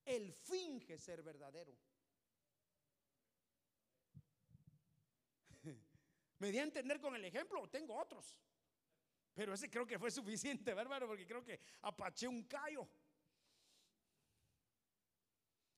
[0.04, 1.74] Él finge ser verdadero.
[6.38, 8.36] Me di a entender con el ejemplo, tengo otros.
[9.34, 12.88] Pero ese creo que fue suficiente, bárbaro, porque creo que apaché un callo.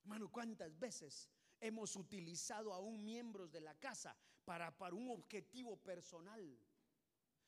[0.02, 1.28] Hermano, ¿cuántas veces
[1.60, 6.58] hemos utilizado a un miembro de la casa para, para un objetivo personal?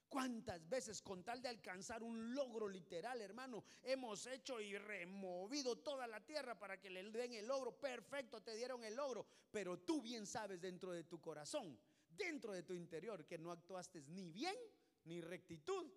[0.08, 6.06] ¿Cuántas veces con tal de alcanzar un logro literal, hermano, hemos hecho y removido toda
[6.06, 7.80] la tierra para que le den el logro?
[7.80, 11.78] Perfecto, te dieron el logro, pero tú bien sabes dentro de tu corazón
[12.16, 14.56] dentro de tu interior que no actuaste ni bien,
[15.04, 15.90] ni rectitud,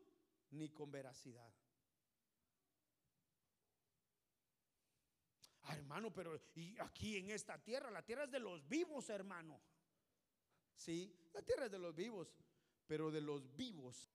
[0.52, 1.54] ni con veracidad.
[5.68, 6.40] Ah, hermano, pero
[6.80, 9.60] aquí en esta tierra, la tierra es de los vivos, hermano.
[10.76, 12.36] Sí, la tierra es de los vivos,
[12.86, 14.12] pero de los vivos.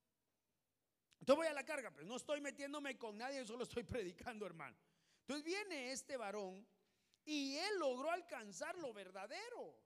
[1.18, 4.76] Entonces voy a la carga, pero no estoy metiéndome con nadie, solo estoy predicando, hermano.
[5.22, 6.66] Entonces viene este varón
[7.24, 9.76] y él logró alcanzar lo verdadero.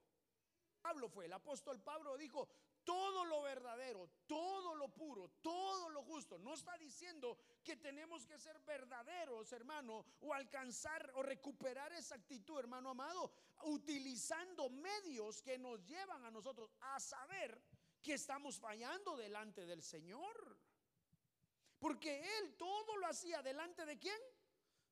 [0.84, 2.46] Pablo fue, el apóstol Pablo dijo,
[2.84, 6.38] todo lo verdadero, todo lo puro, todo lo justo.
[6.38, 12.58] No está diciendo que tenemos que ser verdaderos, hermano, o alcanzar o recuperar esa actitud,
[12.58, 17.58] hermano amado, utilizando medios que nos llevan a nosotros a saber
[18.02, 20.58] que estamos fallando delante del Señor.
[21.78, 24.20] Porque Él todo lo hacía delante de quién?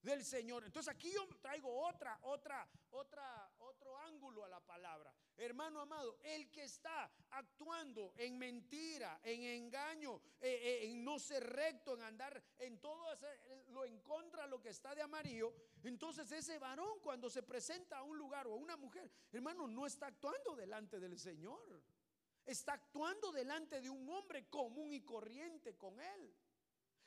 [0.00, 0.64] Del Señor.
[0.64, 5.14] Entonces aquí yo traigo otra, otra, otra, otro ángulo a la palabra.
[5.42, 11.44] Hermano amado, el que está actuando en mentira, en engaño, eh, eh, en no ser
[11.44, 13.05] recto, en andar en todo
[13.70, 15.52] lo en contra lo que está de amarillo,
[15.83, 19.85] entonces ese varón cuando se presenta a un lugar o a una mujer, hermano, no
[19.85, 21.83] está actuando delante del Señor.
[22.46, 26.35] Está actuando delante de un hombre común y corriente con él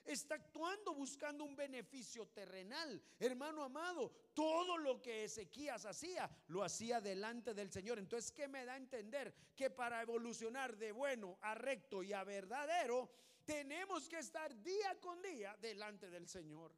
[0.06, 3.02] está actuando buscando un beneficio terrenal.
[3.20, 8.00] Hermano amado, todo lo que Ezequías hacía, lo hacía delante del Señor.
[8.00, 9.34] Entonces, ¿qué me da a entender?
[9.56, 13.10] Que para evolucionar de bueno a recto y a verdadero,
[13.46, 16.74] tenemos que estar día con día delante del Señor.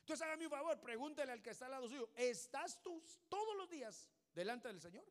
[0.00, 3.70] Entonces, hágame un favor, pregúntele al que está al lado suyo, ¿estás tú todos los
[3.70, 5.04] días delante del Señor?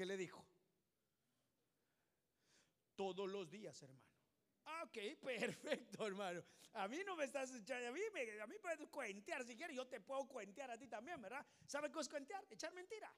[0.00, 0.42] ¿Qué le dijo?
[2.96, 4.08] Todos los días, hermano.
[4.64, 6.42] Ah, ok, perfecto, hermano.
[6.72, 9.76] A mí no me estás echando, a mí, me, a mí puedes cuentear si quieres,
[9.76, 11.44] yo te puedo cuentear a ti también, ¿verdad?
[11.66, 12.42] ¿Sabe qué es cuentear?
[12.48, 13.14] Echar mentira.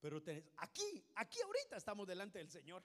[0.00, 0.22] Pero
[0.56, 2.82] aquí, aquí ahorita estamos delante del Señor.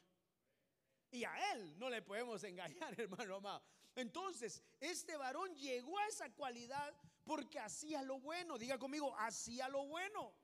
[1.10, 3.64] Y a Él no le podemos engañar, hermano amado.
[3.96, 8.58] Entonces, este varón llegó a esa cualidad porque hacía lo bueno.
[8.58, 10.36] Diga conmigo, hacía lo bueno.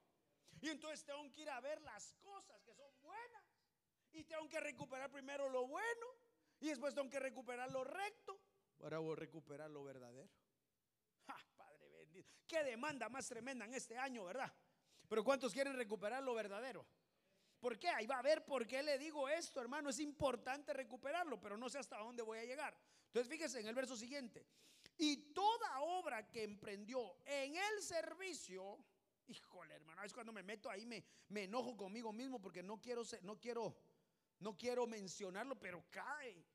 [0.61, 3.43] Y entonces tengo que ir a ver las cosas que son buenas.
[4.11, 6.07] Y tengo que recuperar primero lo bueno.
[6.59, 8.39] Y después tengo que recuperar lo recto.
[8.77, 10.29] Para recuperar lo verdadero.
[11.55, 12.33] Padre bendito.
[12.47, 14.51] Qué demanda más tremenda en este año, ¿verdad?
[15.07, 16.85] Pero ¿cuántos quieren recuperar lo verdadero?
[17.59, 17.89] ¿Por qué?
[17.89, 19.89] Ahí va a ver por qué le digo esto, hermano.
[19.89, 22.77] Es importante recuperarlo, pero no sé hasta dónde voy a llegar.
[23.07, 24.45] Entonces fíjese en el verso siguiente.
[24.97, 28.83] Y toda obra que emprendió en el servicio,
[29.27, 33.03] híjole, hermano, es cuando me meto ahí me, me enojo conmigo mismo porque no quiero
[33.23, 33.77] no quiero
[34.39, 36.45] no quiero mencionarlo, pero cae.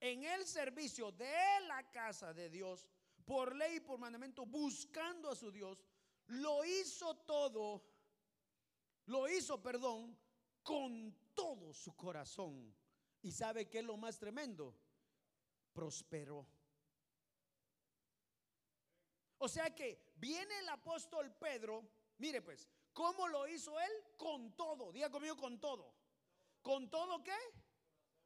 [0.00, 2.86] En el servicio de la casa de Dios,
[3.24, 5.82] por ley y por mandamiento, buscando a su Dios,
[6.26, 7.84] lo hizo todo,
[9.06, 10.18] lo hizo, perdón,
[10.62, 12.74] con todo su corazón.
[13.22, 14.76] ¿Y sabe qué es lo más tremendo?
[15.72, 16.46] Prosperó.
[19.38, 21.84] O sea que viene el apóstol Pedro,
[22.18, 23.92] mire pues, ¿cómo lo hizo él?
[24.16, 25.94] Con todo, diga conmigo con todo.
[26.62, 27.36] ¿Con todo qué?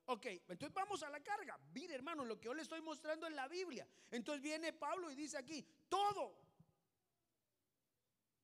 [0.06, 1.58] Ok, entonces vamos a la carga.
[1.72, 3.88] Mire hermano, lo que yo le estoy mostrando en la Biblia.
[4.10, 6.38] Entonces viene Pablo y dice aquí, todo,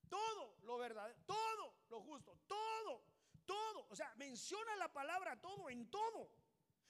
[0.09, 3.12] todo lo verdadero, todo lo justo, todo
[3.46, 6.31] todo, o sea, menciona la palabra todo, en todo.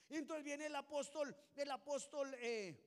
[0.09, 2.79] Y entonces viene el apóstol, el apóstol, eh,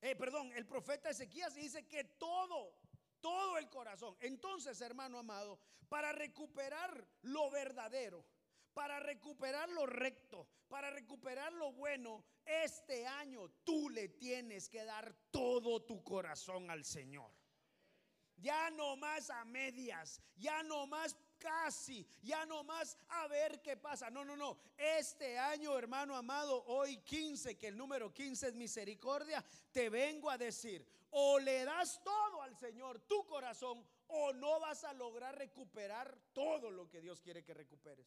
[0.00, 2.74] eh, perdón, el profeta Ezequías y dice que todo,
[3.20, 4.16] todo el corazón.
[4.20, 8.24] Entonces, hermano amado, para recuperar lo verdadero,
[8.74, 15.14] para recuperar lo recto, para recuperar lo bueno, este año tú le tienes que dar
[15.30, 17.30] todo tu corazón al Señor.
[18.36, 23.76] Ya no más a medias, ya no más casi, ya no más a ver qué
[23.76, 24.10] pasa.
[24.10, 24.58] No, no, no.
[24.76, 30.38] Este año, hermano amado, hoy 15, que el número 15 es misericordia, te vengo a
[30.38, 36.18] decir, o le das todo al Señor, tu corazón, o no vas a lograr recuperar
[36.32, 38.06] todo lo que Dios quiere que recuperes.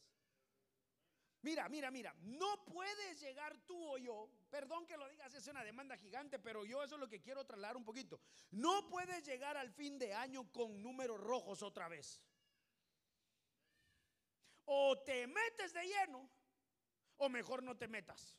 [1.42, 5.62] Mira, mira, mira, no puedes llegar tú o yo, perdón que lo digas, es una
[5.62, 8.18] demanda gigante, pero yo eso es lo que quiero trasladar un poquito.
[8.50, 12.22] No puedes llegar al fin de año con números rojos otra vez.
[14.64, 16.30] O te metes de lleno
[17.18, 18.38] o mejor no te metas.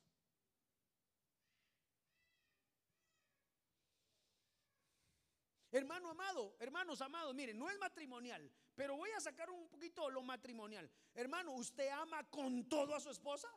[5.76, 10.24] Hermano amado, hermanos amados, miren, no es matrimonial, pero voy a sacar un poquito lo
[10.24, 10.90] matrimonial.
[11.14, 13.50] Hermano, ¿usted ama con todo a su esposa?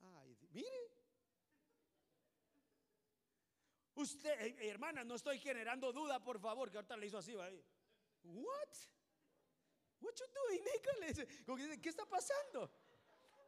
[0.00, 0.90] Ay, mire.
[3.96, 7.50] Usted, eh, hermana, no estoy generando duda, por favor, que ahorita le hizo así, ¿va?
[8.22, 8.74] What?
[10.00, 10.26] What you
[11.44, 12.72] doing, ¿qué está pasando?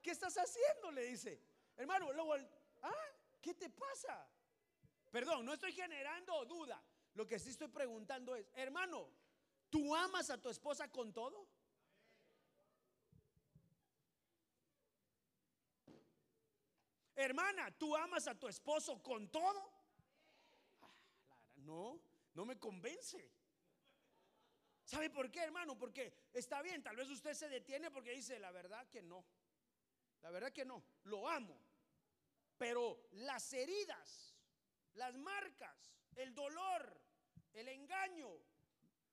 [0.03, 0.90] ¿Qué estás haciendo?
[0.90, 1.40] Le dice.
[1.75, 2.35] Hermano, luego,
[2.83, 3.07] ¿ah?
[3.40, 4.29] ¿Qué te pasa?
[5.11, 6.85] Perdón, no estoy generando duda.
[7.16, 9.09] Lo que sí estoy preguntando es, hermano,
[9.70, 11.48] ¿tú amas a tu esposa con todo?
[17.14, 19.72] Hermana, ¿tú amas a tu esposo con todo?
[21.55, 21.98] No,
[22.35, 23.33] no me convence.
[24.85, 25.79] ¿Sabe por qué, hermano?
[25.79, 29.24] Porque está bien, tal vez usted se detiene porque dice, la verdad que no.
[30.20, 31.59] La verdad que no, lo amo.
[32.59, 34.37] Pero las heridas,
[34.92, 37.06] las marcas, el dolor,
[37.57, 38.29] el engaño,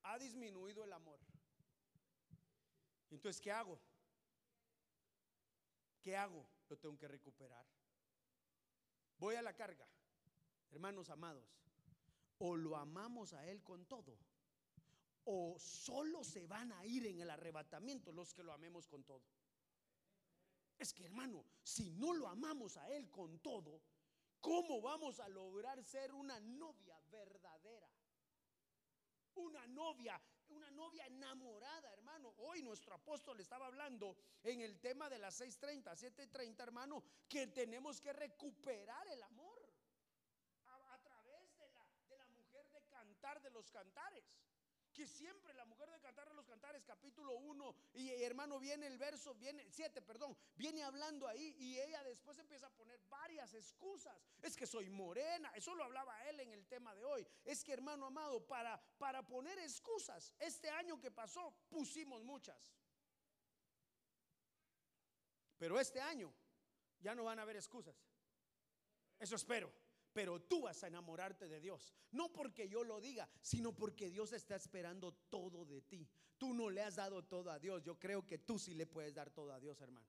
[0.02, 1.18] ha disminuido el amor.
[3.10, 3.78] Entonces, ¿qué hago?
[6.02, 6.46] ¿Qué hago?
[6.68, 7.66] Lo tengo que recuperar.
[9.18, 9.86] Voy a la carga.
[10.70, 11.48] Hermanos amados,
[12.38, 14.18] o lo amamos a Él con todo
[15.24, 19.22] o solo se van a ir en el arrebatamiento los que lo amemos con todo.
[20.78, 23.80] Es que hermano, si no lo amamos a Él con todo,
[24.40, 27.83] ¿cómo vamos a lograr ser una novia verdadera?
[29.34, 32.34] Una novia, una novia enamorada, hermano.
[32.38, 38.00] Hoy nuestro apóstol estaba hablando en el tema de las 6.30, 7.30, hermano, que tenemos
[38.00, 39.60] que recuperar el amor
[40.66, 44.24] a, través de la, de la mujer de cantar de los cantares
[44.94, 48.96] que siempre la mujer de cantar a los cantares, capítulo 1, y hermano viene el
[48.96, 54.16] verso, viene 7, perdón, viene hablando ahí y ella después empieza a poner varias excusas.
[54.40, 57.26] Es que soy morena, eso lo hablaba él en el tema de hoy.
[57.44, 62.72] Es que hermano amado, para, para poner excusas, este año que pasó pusimos muchas.
[65.58, 66.32] Pero este año
[67.00, 67.96] ya no van a haber excusas.
[69.18, 69.83] Eso espero
[70.14, 71.92] pero tú vas a enamorarte de Dios.
[72.12, 76.08] No porque yo lo diga, sino porque Dios está esperando todo de ti.
[76.38, 77.82] Tú no le has dado todo a Dios.
[77.82, 80.06] Yo creo que tú sí le puedes dar todo a Dios, hermano.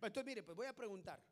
[0.00, 1.22] Entonces, mire, pues voy a preguntar.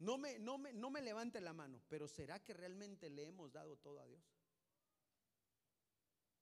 [0.00, 3.52] No me, no me, no me levante la mano, pero ¿será que realmente le hemos
[3.52, 4.22] dado todo a Dios?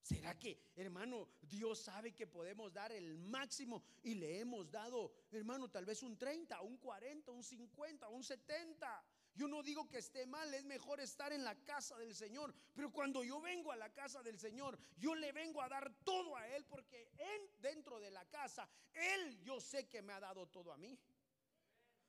[0.02, 5.68] ¿Será que, hermano, Dios sabe que podemos dar el máximo y le hemos dado, hermano,
[5.68, 9.04] tal vez un 30, un 40, un 50, un 70?
[9.36, 12.54] Yo no digo que esté mal, es mejor estar en la casa del Señor.
[12.74, 16.36] Pero cuando yo vengo a la casa del Señor, yo le vengo a dar todo
[16.36, 20.46] a Él porque en, dentro de la casa, Él yo sé que me ha dado
[20.46, 20.98] todo a mí.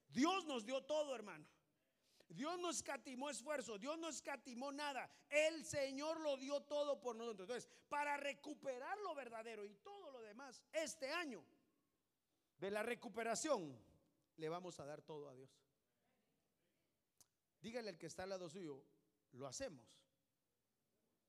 [0.08, 1.46] Dios nos dio todo, hermano.
[2.30, 5.10] Dios no escatimó esfuerzo, Dios no escatimó nada.
[5.30, 7.50] El Señor lo dio todo por nosotros.
[7.50, 11.44] Entonces, para recuperar lo verdadero y todo lo demás, este año
[12.58, 13.78] de la recuperación,
[14.38, 15.50] le vamos a dar todo a Dios.
[17.68, 18.82] Dígale al que está al lado suyo,
[19.34, 19.86] lo hacemos.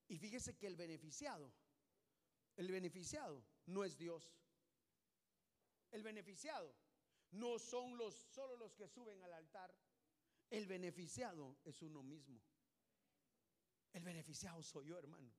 [0.07, 1.51] Y fíjese que el beneficiado,
[2.55, 4.23] el beneficiado no es Dios.
[5.91, 6.73] El beneficiado
[7.31, 9.75] no son los solo los que suben al altar
[10.49, 12.41] el beneficiado es uno mismo.
[13.91, 15.29] El beneficiado soy yo, hermano.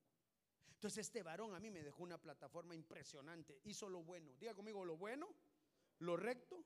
[0.75, 3.59] Entonces este varón a mí me dejó una plataforma impresionante.
[3.65, 4.35] Hizo lo bueno.
[4.37, 5.35] Diga conmigo lo bueno,
[6.01, 6.63] lo recto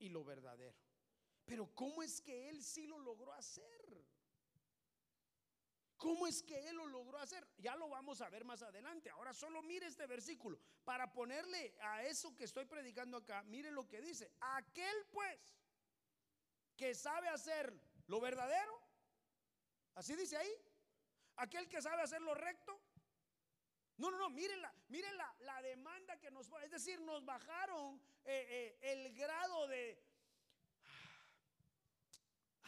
[0.00, 0.89] y lo verdadero.
[1.50, 4.06] Pero ¿cómo es que él sí lo logró hacer?
[5.96, 7.44] ¿Cómo es que él lo logró hacer?
[7.58, 9.10] Ya lo vamos a ver más adelante.
[9.10, 10.60] Ahora solo mire este versículo.
[10.84, 14.30] Para ponerle a eso que estoy predicando acá, mire lo que dice.
[14.40, 15.40] Aquel pues
[16.76, 17.74] que sabe hacer
[18.06, 18.80] lo verdadero.
[19.96, 20.54] Así dice ahí.
[21.34, 22.80] Aquel que sabe hacer lo recto.
[23.96, 28.78] No, no, no, miren la, miren la, demanda que nos Es decir, nos bajaron eh,
[28.80, 30.09] eh, el grado de...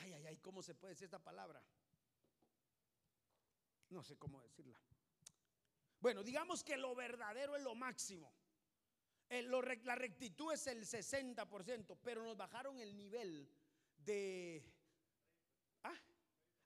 [0.03, 1.63] Ay, ay, ay, ¿cómo se puede decir esta palabra?
[3.91, 4.79] No sé cómo decirla.
[6.01, 8.33] Bueno, digamos que lo verdadero es lo máximo.
[9.29, 13.49] la rectitud es el 60%, pero nos bajaron el nivel
[13.99, 14.65] de
[15.85, 16.01] ah,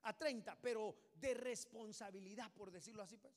[0.01, 3.35] a 30, pero de responsabilidad, por decirlo así, pues.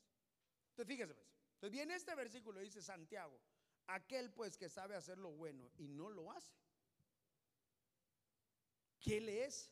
[0.70, 1.28] Entonces, fíjese, pues.
[1.54, 3.38] Entonces viene este versículo, dice Santiago,
[3.88, 6.54] aquel pues que sabe hacer lo bueno y no lo hace.
[9.00, 9.70] ¿Qué le es?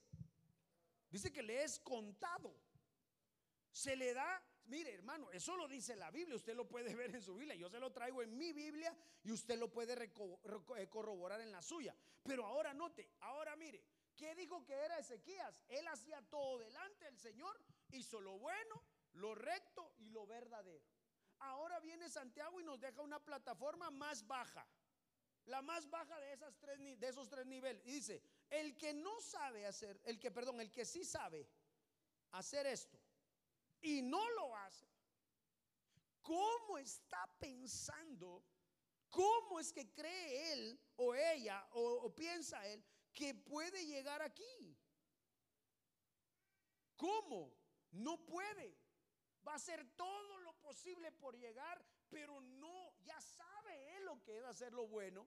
[1.11, 2.55] Dice que le es contado.
[3.71, 7.23] Se le da, mire hermano, eso lo dice la Biblia, usted lo puede ver en
[7.23, 11.41] su Biblia, yo se lo traigo en mi Biblia y usted lo puede eh, corroborar
[11.41, 11.95] en la suya.
[12.23, 13.85] Pero ahora note, ahora mire,
[14.19, 15.63] ¿Qué dijo que era Ezequías?
[15.69, 17.57] Él hacía todo delante del Señor,
[17.91, 18.83] hizo lo bueno,
[19.13, 20.85] lo recto y lo verdadero.
[21.39, 24.67] Ahora viene Santiago y nos deja una plataforma más baja.
[25.45, 27.81] La más baja de, esas tres, de esos tres niveles.
[27.87, 31.49] Y dice, el que no sabe hacer, el que, perdón, el que sí sabe
[32.33, 32.99] hacer esto
[33.81, 34.87] y no lo hace,
[36.23, 38.45] ¿cómo está pensando?
[39.09, 42.85] ¿Cómo es que cree él o ella o, o piensa él
[43.19, 44.79] que puede llegar aquí.
[46.97, 47.53] ¿Cómo?
[47.91, 48.79] No puede.
[49.47, 54.39] Va a hacer todo lo posible por llegar, pero no, ya sabe él lo que
[54.39, 55.27] es hacer lo bueno.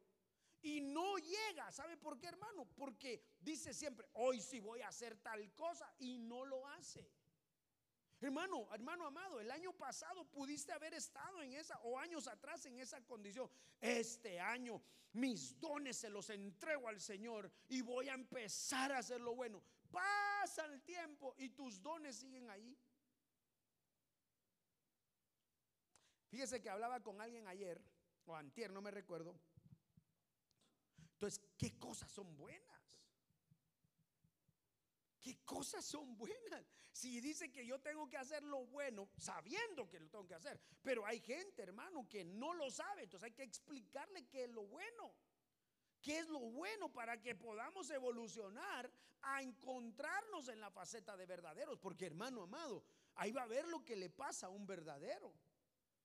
[0.62, 1.72] Y no llega.
[1.72, 2.68] ¿Sabe por qué, hermano?
[2.76, 7.10] Porque dice siempre, hoy sí voy a hacer tal cosa y no lo hace.
[8.20, 12.78] Hermano, hermano amado, el año pasado pudiste haber estado en esa, o años atrás en
[12.78, 13.50] esa condición.
[13.80, 14.82] Este año
[15.14, 19.62] mis dones se los entrego al Señor y voy a empezar a hacer lo bueno.
[19.90, 22.78] Pasa el tiempo y tus dones siguen ahí.
[26.30, 27.82] Fíjese que hablaba con alguien ayer,
[28.26, 29.38] o antier, no me recuerdo.
[31.22, 33.00] Entonces, ¿qué cosas son buenas?
[35.22, 36.66] ¿Qué cosas son buenas?
[36.92, 40.60] Si dice que yo tengo que hacer lo bueno, sabiendo que lo tengo que hacer.
[40.82, 43.04] Pero hay gente, hermano, que no lo sabe.
[43.04, 45.14] Entonces hay que explicarle qué es lo bueno.
[46.02, 48.92] ¿Qué es lo bueno para que podamos evolucionar
[49.22, 51.78] a encontrarnos en la faceta de verdaderos?
[51.78, 55.36] Porque hermano amado, ahí va a ver lo que le pasa a un verdadero.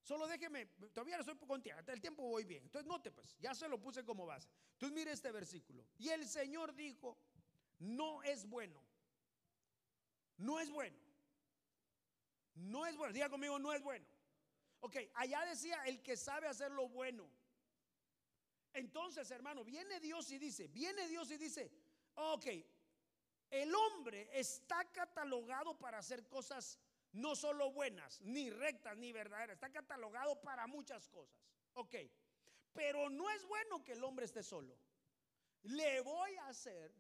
[0.07, 2.62] Solo déjeme, todavía no estoy contigo, el tiempo voy bien.
[2.62, 4.48] Entonces note pues, ya se lo puse como base.
[4.74, 5.84] Entonces mire este versículo.
[5.98, 7.18] Y el Señor dijo,
[7.80, 8.86] no es bueno
[10.38, 10.96] no es bueno.
[12.54, 13.12] No es bueno.
[13.12, 14.07] Diga conmigo, no es bueno.
[14.80, 17.28] Ok, allá decía el que sabe hacer lo bueno.
[18.72, 21.70] Entonces, hermano, viene Dios y dice, viene Dios y dice,
[22.14, 22.46] ok,
[23.50, 26.78] el hombre está catalogado para hacer cosas
[27.16, 31.38] no solo buenas, ni rectas, ni verdaderas, está catalogado para muchas cosas.
[31.74, 31.94] Ok,
[32.72, 34.78] pero no es bueno que el hombre esté solo.
[35.62, 36.94] Le voy a hacer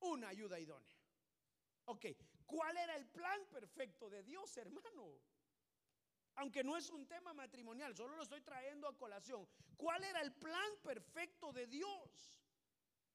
[0.00, 0.96] una ayuda idónea.
[1.86, 2.06] Ok,
[2.48, 5.20] ¿Cuál era el plan perfecto de Dios, hermano?
[6.36, 9.46] Aunque no es un tema matrimonial, solo lo estoy trayendo a colación.
[9.76, 12.34] ¿Cuál era el plan perfecto de Dios?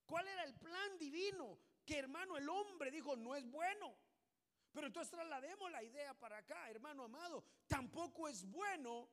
[0.05, 1.57] ¿Cuál era el plan divino?
[1.83, 3.97] Que hermano, el hombre dijo, no es bueno.
[4.73, 7.43] Pero entonces traslademos la idea para acá, hermano amado.
[7.67, 9.07] Tampoco es bueno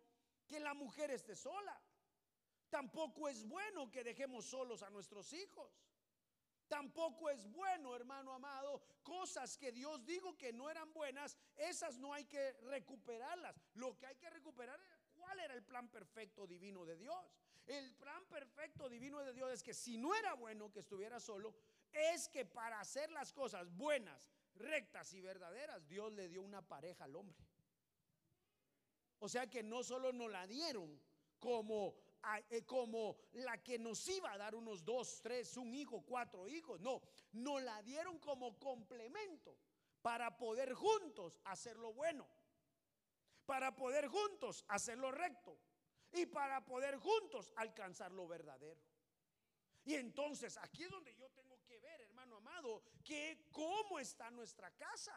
[0.46, 1.78] que la mujer esté sola.
[2.70, 5.70] Tampoco es bueno que dejemos solos a nuestros hijos.
[6.66, 12.14] Tampoco es bueno, hermano amado, cosas que Dios dijo que no eran buenas, esas no
[12.14, 13.60] hay que recuperarlas.
[13.74, 14.86] Lo que hay que recuperar es
[15.16, 17.34] cuál era el plan perfecto divino de Dios.
[17.66, 21.56] El plan perfecto divino de Dios es que si no era bueno que estuviera solo,
[21.92, 24.28] es que para hacer las cosas buenas,
[24.60, 27.44] rectas y verdaderas, Dios le dio una pareja al hombre.
[29.18, 31.00] O sea que no solo nos la dieron
[31.38, 31.96] como
[32.50, 36.80] eh, como la que nos iba a dar unos dos, tres, un hijo, cuatro hijos.
[36.80, 37.00] No,
[37.32, 39.56] nos la dieron como complemento
[40.02, 42.26] para poder juntos hacer lo bueno,
[43.46, 45.58] para poder juntos hacer lo recto
[46.12, 48.80] y para poder juntos alcanzar lo verdadero.
[49.84, 51.49] Y entonces aquí es donde yo tengo
[53.04, 55.14] que cómo está nuestra casa.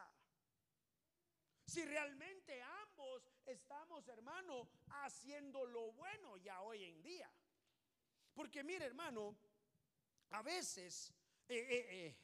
[1.65, 4.69] Si realmente ambos estamos, hermano,
[5.03, 7.31] haciendo lo bueno ya hoy en día.
[8.33, 9.35] Porque mire, hermano,
[10.31, 11.13] a veces
[11.47, 12.17] eh, eh, eh,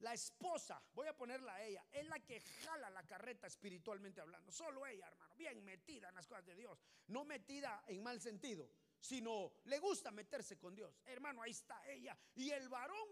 [0.00, 4.50] la esposa, voy a ponerla a ella, es la que jala la carreta espiritualmente hablando.
[4.50, 6.78] Solo ella, hermano, bien metida en las cosas de Dios.
[7.06, 8.68] No metida en mal sentido,
[9.00, 11.00] sino le gusta meterse con Dios.
[11.04, 12.18] Hermano, ahí está ella.
[12.34, 13.08] Y el varón,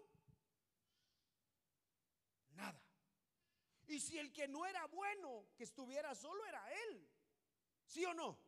[2.61, 2.83] nada.
[3.87, 7.09] Y si el que no era bueno, que estuviera solo, era él.
[7.85, 8.39] ¿Sí o no?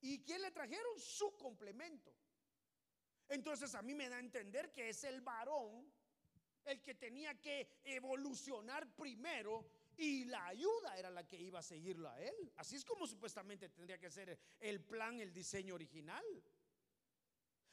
[0.00, 0.98] ¿Y quién le trajeron?
[0.98, 2.12] Su complemento.
[3.28, 5.92] Entonces a mí me da a entender que es el varón
[6.64, 9.66] el que tenía que evolucionar primero
[9.96, 12.52] y la ayuda era la que iba a seguirlo a él.
[12.56, 16.24] Así es como supuestamente tendría que ser el plan, el diseño original.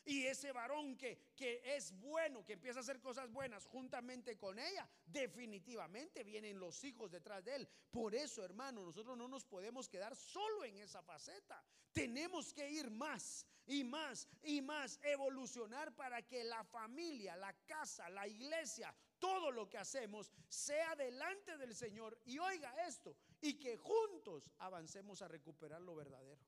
[0.10, 4.58] Y ese varón que, que es bueno, que empieza a hacer cosas buenas juntamente con
[4.58, 7.70] ella, definitivamente vienen los hijos detrás de él.
[7.92, 11.64] Por eso, hermano, nosotros no nos podemos quedar solo en esa faceta.
[11.94, 18.10] Tenemos que ir más y más y más, evolucionar para que la familia, la casa,
[18.10, 22.20] la iglesia, todo lo que hacemos sea delante del Señor.
[22.26, 26.42] Y oiga esto, y que juntos avancemos a recuperar lo verdadero.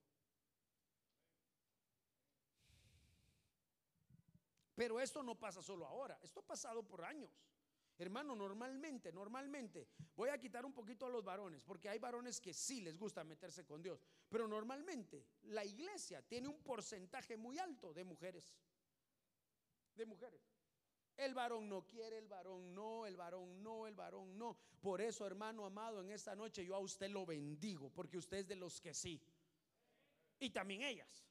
[4.81, 7.29] Pero esto no pasa solo ahora, esto ha pasado por años.
[7.99, 12.51] Hermano, normalmente, normalmente, voy a quitar un poquito a los varones, porque hay varones que
[12.51, 17.93] sí les gusta meterse con Dios, pero normalmente la iglesia tiene un porcentaje muy alto
[17.93, 18.55] de mujeres.
[19.93, 20.41] De mujeres.
[21.15, 24.57] El varón no quiere, el varón no, el varón no, el varón no.
[24.81, 28.47] Por eso, hermano amado, en esta noche yo a usted lo bendigo, porque usted es
[28.47, 29.21] de los que sí.
[30.39, 31.30] Y también ellas.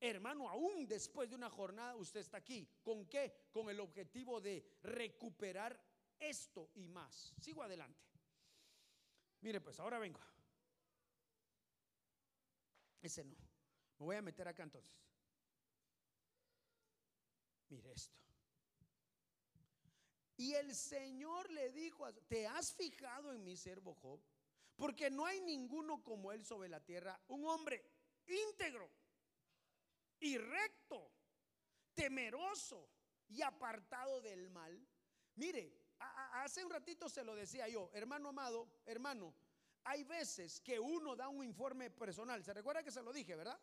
[0.00, 2.68] Hermano, aún después de una jornada usted está aquí.
[2.82, 3.48] ¿Con qué?
[3.50, 5.80] Con el objetivo de recuperar
[6.18, 7.34] esto y más.
[7.40, 8.00] Sigo adelante.
[9.40, 10.20] Mire, pues ahora vengo.
[13.02, 13.36] Ese no.
[13.98, 14.94] Me voy a meter acá entonces.
[17.68, 18.16] Mire esto.
[20.36, 24.20] Y el Señor le dijo, ¿te has fijado en mi siervo Job?
[24.76, 27.84] Porque no hay ninguno como él sobre la tierra, un hombre
[28.26, 28.88] íntegro
[30.20, 31.10] y recto,
[31.94, 32.88] temeroso
[33.28, 34.86] y apartado del mal.
[35.36, 35.72] Mire,
[36.32, 39.34] hace un ratito se lo decía yo, hermano amado, hermano,
[39.84, 42.44] hay veces que uno da un informe personal.
[42.44, 43.58] ¿Se recuerda que se lo dije, verdad?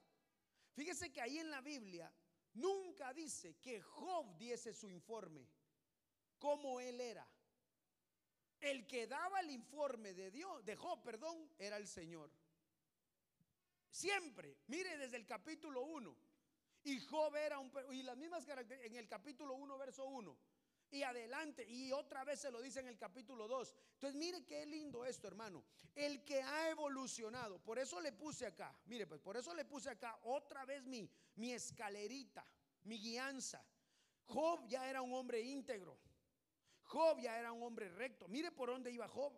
[0.73, 2.11] Fíjese que ahí en la Biblia
[2.53, 5.47] nunca dice que Job diese su informe,
[6.39, 7.27] como él era.
[8.59, 12.31] El que daba el informe de Dios, de Job, perdón, era el Señor.
[13.89, 16.17] Siempre, mire desde el capítulo 1,
[16.85, 17.71] y Job era un...
[17.91, 20.37] Y las mismas características en el capítulo 1, verso 1.
[20.91, 23.75] Y adelante, y otra vez se lo dice en el capítulo 2.
[23.95, 25.65] Entonces, mire qué lindo esto, hermano.
[25.95, 29.89] El que ha evolucionado, por eso le puse acá, mire, pues por eso le puse
[29.89, 32.45] acá otra vez mi, mi escalerita,
[32.83, 33.65] mi guianza.
[34.25, 35.97] Job ya era un hombre íntegro.
[36.83, 38.27] Job ya era un hombre recto.
[38.27, 39.33] Mire por dónde iba Job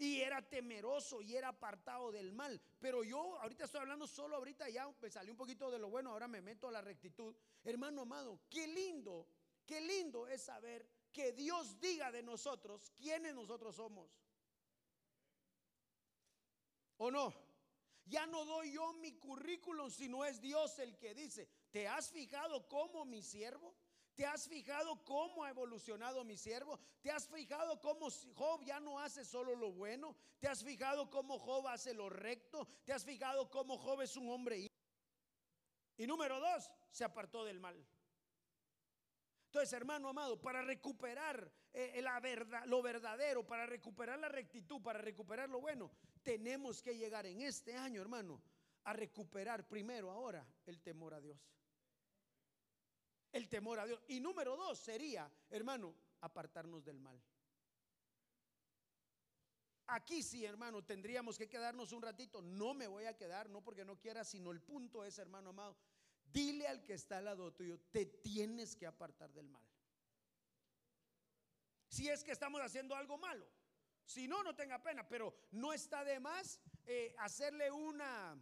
[0.00, 2.60] y era temeroso y era apartado del mal.
[2.80, 6.10] Pero yo ahorita estoy hablando solo ahorita ya me salió un poquito de lo bueno,
[6.10, 7.36] ahora me meto a la rectitud.
[7.62, 9.26] Hermano amado, qué lindo,
[9.66, 14.10] qué lindo es saber que Dios diga de nosotros quiénes nosotros somos.
[16.96, 17.34] ¿O no?
[18.06, 22.66] Ya no doy yo mi currículum, sino es Dios el que dice, ¿te has fijado
[22.68, 23.74] como mi siervo?
[24.14, 26.78] ¿Te has fijado cómo ha evolucionado mi siervo?
[27.00, 30.16] ¿Te has fijado cómo Job ya no hace solo lo bueno?
[30.38, 32.66] ¿Te has fijado cómo Job hace lo recto?
[32.84, 34.66] ¿Te has fijado cómo Job es un hombre?
[35.96, 37.86] Y número dos, se apartó del mal.
[39.46, 45.00] Entonces, hermano amado, para recuperar eh, la verdad, lo verdadero, para recuperar la rectitud, para
[45.00, 45.90] recuperar lo bueno,
[46.22, 48.42] tenemos que llegar en este año, hermano,
[48.84, 51.38] a recuperar primero ahora el temor a Dios.
[53.32, 54.00] El temor a Dios.
[54.08, 57.20] Y número dos sería, hermano, apartarnos del mal.
[59.86, 62.40] Aquí sí, hermano, tendríamos que quedarnos un ratito.
[62.42, 65.76] No me voy a quedar, no porque no quiera, sino el punto es, hermano amado,
[66.32, 69.64] dile al que está al lado tuyo, te tienes que apartar del mal.
[71.88, 73.46] Si es que estamos haciendo algo malo.
[74.04, 78.36] Si no, no tenga pena, pero no está de más eh, hacerle una,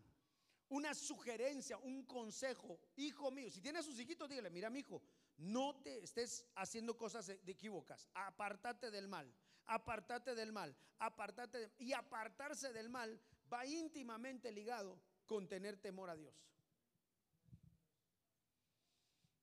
[0.69, 2.79] una sugerencia, un consejo.
[2.97, 5.03] Hijo mío, si tiene a sus hijitos, dígale, mira mi hijo,
[5.39, 9.33] no te estés haciendo cosas de equivocas, apártate del mal
[9.69, 13.21] apartate del mal, apartate y apartarse del mal
[13.53, 16.35] va íntimamente ligado con tener temor a Dios.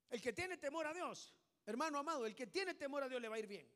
[0.10, 1.34] El que tiene temor a Dios,
[1.66, 3.68] hermano amado, el que tiene temor a Dios le va a ir bien.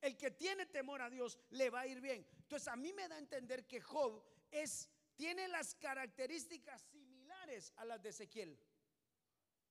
[0.00, 2.26] El que tiene temor a Dios le va a ir bien.
[2.42, 4.88] Entonces a mí me da a entender que Job es
[5.18, 8.56] tiene las características similares a las de Ezequiel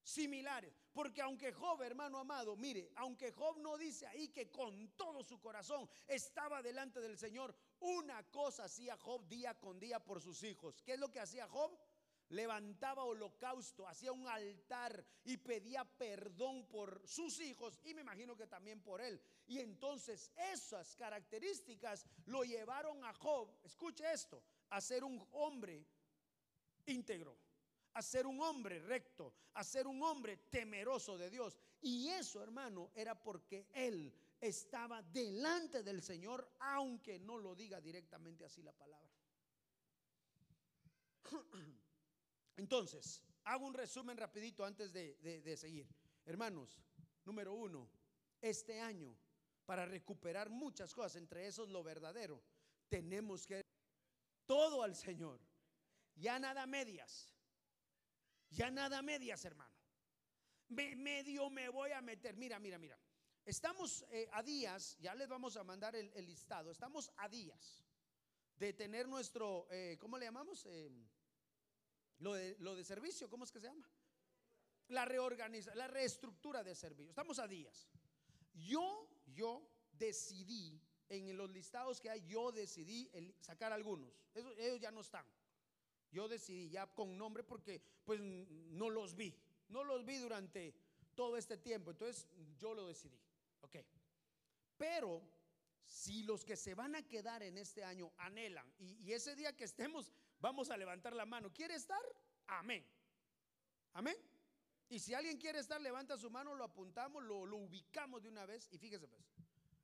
[0.03, 0.73] similares.
[0.93, 5.39] Porque aunque Job, hermano amado, mire, aunque Job no dice ahí que con todo su
[5.39, 10.81] corazón estaba delante del Señor, una cosa hacía Job día con día por sus hijos.
[10.81, 11.77] ¿Qué es lo que hacía Job?
[12.29, 18.47] Levantaba holocausto, hacía un altar y pedía perdón por sus hijos y me imagino que
[18.47, 19.21] también por él.
[19.45, 25.85] Y entonces esas características lo llevaron a Job, escuche esto, a ser un hombre
[26.85, 27.37] íntegro
[27.97, 31.57] a ser un hombre recto, a ser un hombre temeroso de Dios.
[31.81, 38.45] Y eso, hermano, era porque él estaba delante del Señor, aunque no lo diga directamente
[38.45, 39.09] así la palabra.
[42.57, 45.87] Entonces, hago un resumen rapidito antes de, de seguir.
[46.23, 46.79] Hermanos,
[47.25, 47.89] número uno,
[48.39, 49.17] este año,
[49.65, 52.43] para recuperar muchas cosas, entre esos lo verdadero,
[52.89, 53.65] tenemos que
[54.47, 55.39] todo al Señor,
[56.15, 57.37] ya nada medias.
[58.49, 59.75] Ya nada medias, hermano.
[60.69, 62.35] medio me voy a meter.
[62.37, 62.97] Mira, mira, mira.
[63.45, 67.85] Estamos eh, a días, ya les vamos a mandar el, listado, estamos a días
[68.57, 70.65] de tener nuestro, eh, ¿cómo le llamamos?
[70.65, 70.91] Eh,
[72.19, 73.89] lo, de, lo de servicio, ¿cómo es que se llama?
[74.89, 77.11] La reorganiza, la reestructura de servicio.
[77.11, 77.87] Estamos a días.
[78.53, 84.11] Yo, yo decidí, en los listados que hay, yo decidí sacar algunos.
[84.57, 85.25] ellos ya no están.
[86.11, 89.35] Yo decidí ya con nombre porque pues no los vi.
[89.69, 90.73] No los vi durante
[91.15, 91.91] todo este tiempo.
[91.91, 92.27] Entonces
[92.57, 93.19] yo lo decidí.
[93.61, 93.77] Ok.
[94.77, 95.21] Pero
[95.83, 99.63] si los que se van a quedar en este año anhelan y, ese día que
[99.63, 101.51] estemos vamos a levantar la mano.
[101.53, 102.01] ¿Quiere estar?
[102.47, 102.85] Amén.
[103.93, 104.15] Amén.
[104.89, 108.69] Y si alguien quiere estar, levanta su mano, lo apuntamos, lo ubicamos de una vez.
[108.71, 109.21] Y fíjese pues,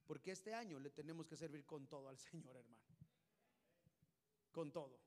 [0.05, 2.83] porque este año le tenemos que servir con todo al Señor, hermano.
[4.51, 4.99] Con todo.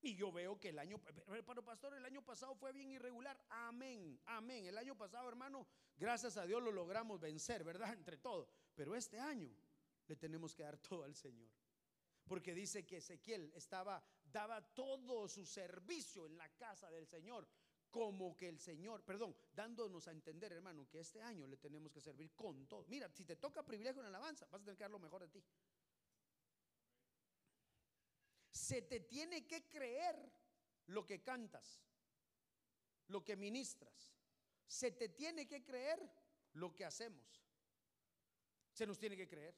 [0.00, 1.00] Y yo veo que el año,
[1.46, 3.38] pero pastor, el año pasado fue bien irregular.
[3.48, 4.66] Amén, amén.
[4.66, 5.66] El año pasado, hermano,
[5.96, 7.92] gracias a Dios lo logramos vencer, ¿verdad?
[7.94, 8.48] Entre todo.
[8.74, 9.52] Pero este año
[10.06, 11.50] le tenemos que dar todo al Señor.
[12.26, 17.48] Porque dice que Ezequiel estaba, daba todo su servicio en la casa del Señor.
[17.90, 22.00] Como que el Señor, perdón, dándonos a entender, hermano, que este año le tenemos que
[22.00, 22.84] servir con todo.
[22.88, 25.28] Mira, si te toca privilegio en alabanza, vas a tener que dar lo mejor de
[25.28, 25.42] ti
[28.68, 30.16] se te tiene que creer
[30.86, 31.80] lo que cantas,
[33.06, 34.12] lo que ministras.
[34.66, 35.98] Se te tiene que creer
[36.52, 37.42] lo que hacemos.
[38.72, 39.56] Se nos tiene que creer.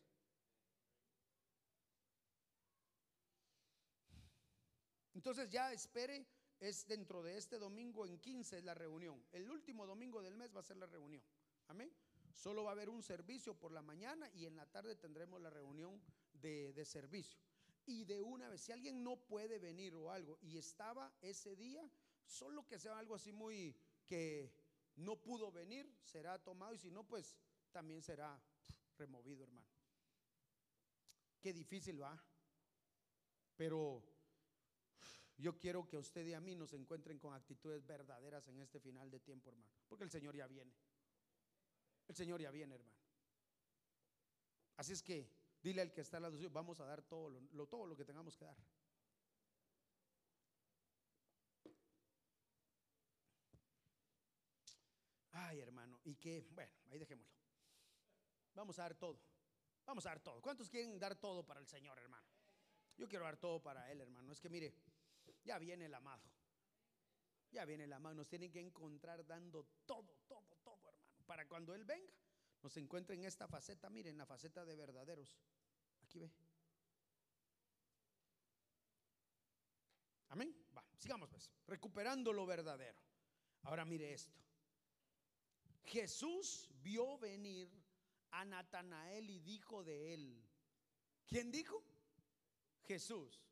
[5.14, 6.24] Entonces ya espere,
[6.60, 9.24] es dentro de este domingo en 15 es la reunión.
[9.32, 11.22] El último domingo del mes va a ser la reunión.
[11.68, 11.92] Amén.
[12.32, 15.50] Solo va a haber un servicio por la mañana y en la tarde tendremos la
[15.50, 16.00] reunión
[16.34, 17.40] de, de servicio
[17.86, 21.82] y de una vez, si alguien no puede venir o algo y estaba ese día,
[22.24, 24.54] solo que sea algo así muy que
[24.96, 27.36] no pudo venir, será tomado y si no, pues
[27.72, 28.40] también será
[28.96, 29.66] removido, hermano.
[31.40, 32.22] Qué difícil va.
[33.56, 34.02] Pero
[35.40, 39.10] yo quiero que usted y a mí nos encuentren con actitudes verdaderas en este final
[39.10, 39.72] de tiempo, hermano.
[39.88, 40.72] Porque el Señor ya viene.
[42.08, 42.98] El Señor ya viene, hermano.
[44.76, 47.66] Así es que Dile al que está al lado suyo, vamos a dar todo lo,
[47.66, 48.56] todo lo que tengamos que dar.
[55.32, 57.34] Ay, hermano, y que, bueno, ahí dejémoslo.
[58.54, 59.20] Vamos a dar todo.
[59.84, 60.40] Vamos a dar todo.
[60.40, 62.26] ¿Cuántos quieren dar todo para el Señor, hermano?
[62.96, 64.32] Yo quiero dar todo para Él, hermano.
[64.32, 64.74] Es que mire,
[65.44, 66.30] ya viene el amado.
[67.50, 68.14] Ya viene el amado.
[68.14, 71.24] Nos tienen que encontrar dando todo, todo, todo, hermano.
[71.26, 72.12] Para cuando Él venga,
[72.62, 75.38] nos encuentra en esta faceta, miren, la faceta de verdaderos.
[76.02, 76.30] Aquí ve.
[80.28, 80.54] Amén.
[80.76, 81.50] Va, sigamos pues.
[81.66, 83.00] Recuperando lo verdadero.
[83.62, 84.38] Ahora mire esto.
[85.84, 87.68] Jesús vio venir
[88.30, 90.48] a Natanael y dijo de él.
[91.26, 91.82] ¿Quién dijo?
[92.82, 93.49] Jesús.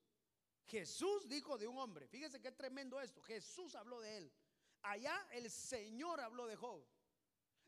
[0.68, 2.06] Jesús dijo de un hombre.
[2.06, 3.22] Fíjese qué tremendo esto.
[3.22, 4.32] Jesús habló de él.
[4.82, 6.84] Allá el Señor habló de Job.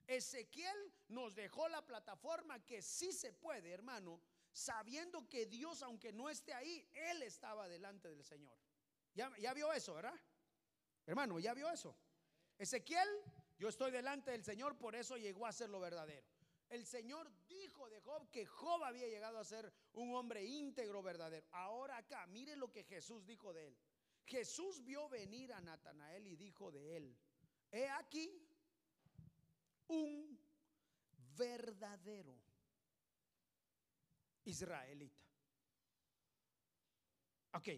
[0.07, 0.77] Ezequiel
[1.09, 4.21] nos dejó la plataforma que sí se puede, hermano,
[4.53, 8.59] sabiendo que Dios, aunque no esté ahí, Él estaba delante del Señor.
[9.15, 10.15] Ya, ya vio eso, ¿verdad?
[11.07, 11.97] Hermano, ya vio eso.
[12.59, 13.09] Ezequiel,
[13.59, 16.27] yo estoy delante del Señor, por eso llegó a ser lo verdadero.
[16.69, 17.31] El Señor
[17.91, 21.47] de Job que Job había llegado a ser un hombre íntegro, verdadero.
[21.51, 23.79] Ahora acá, mire lo que Jesús dijo de él.
[24.25, 27.19] Jesús vio venir a Natanael y dijo de él,
[27.73, 28.47] he aquí
[29.89, 30.41] un
[31.37, 32.41] verdadero
[34.45, 35.25] israelita.
[37.53, 37.69] Ok,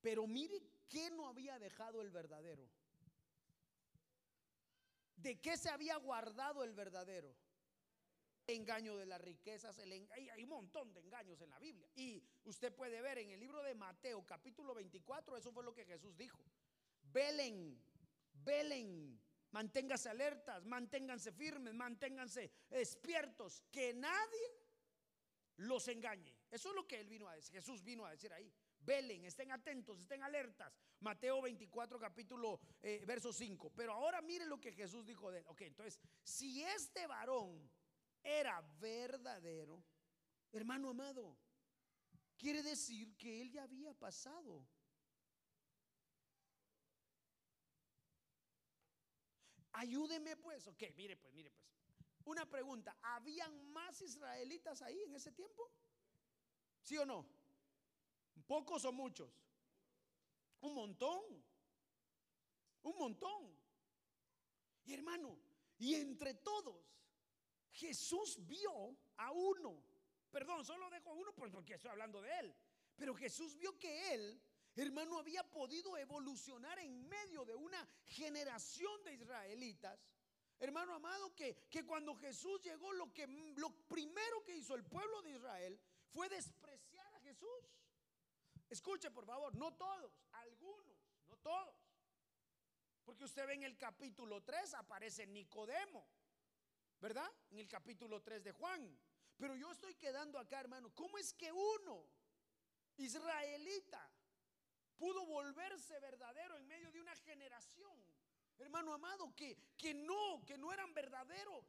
[0.00, 2.68] pero mire qué no había dejado el verdadero.
[5.16, 7.34] ¿De qué se había guardado el verdadero?
[8.46, 11.88] Engaño de las riquezas, hay un montón de engaños en la Biblia.
[11.94, 15.84] Y usted puede ver en el libro de Mateo capítulo 24, eso fue lo que
[15.84, 16.44] Jesús dijo.
[17.12, 17.78] Velen,
[18.44, 19.20] velen,
[19.50, 24.62] manténgase alertas, manténganse firmes, manténganse despiertos, que nadie
[25.56, 26.34] los engañe.
[26.50, 28.52] Eso es lo que él vino a decir, Jesús vino a decir ahí.
[28.84, 30.76] Velen, estén atentos, estén alertas.
[31.00, 33.70] Mateo 24, capítulo, eh, verso 5.
[33.76, 35.44] Pero ahora mire lo que Jesús dijo de él.
[35.46, 37.70] Ok, entonces, si este varón
[38.22, 39.82] era verdadero,
[40.52, 41.36] hermano amado,
[42.36, 44.66] quiere decir que él ya había pasado.
[49.72, 51.72] Ayúdeme pues, ok, mire pues, mire pues.
[52.24, 55.72] Una pregunta, ¿habían más israelitas ahí en ese tiempo?
[56.82, 57.26] ¿Sí o no?
[58.46, 59.30] ¿Pocos o muchos?
[60.60, 61.44] Un montón.
[62.82, 63.56] Un montón.
[64.84, 65.38] Y hermano,
[65.78, 67.01] y entre todos
[67.72, 69.82] Jesús vio a uno.
[70.30, 72.54] Perdón, solo dejo a uno porque estoy hablando de él.
[72.96, 74.40] Pero Jesús vio que él,
[74.76, 79.98] hermano, había podido evolucionar en medio de una generación de israelitas.
[80.58, 85.20] Hermano amado, que, que cuando Jesús llegó, lo, que, lo primero que hizo el pueblo
[85.22, 87.48] de Israel fue despreciar a Jesús.
[88.68, 90.96] Escuche, por favor, no todos, algunos,
[91.28, 91.74] no todos.
[93.04, 96.06] Porque usted ve en el capítulo 3 aparece Nicodemo.
[97.02, 97.28] ¿Verdad?
[97.50, 98.96] En el capítulo 3 de Juan.
[99.36, 100.94] Pero yo estoy quedando acá, hermano.
[100.94, 102.06] ¿Cómo es que uno,
[102.96, 104.08] israelita,
[104.96, 107.98] pudo volverse verdadero en medio de una generación?
[108.56, 111.64] Hermano amado, que, que no, que no eran verdaderos.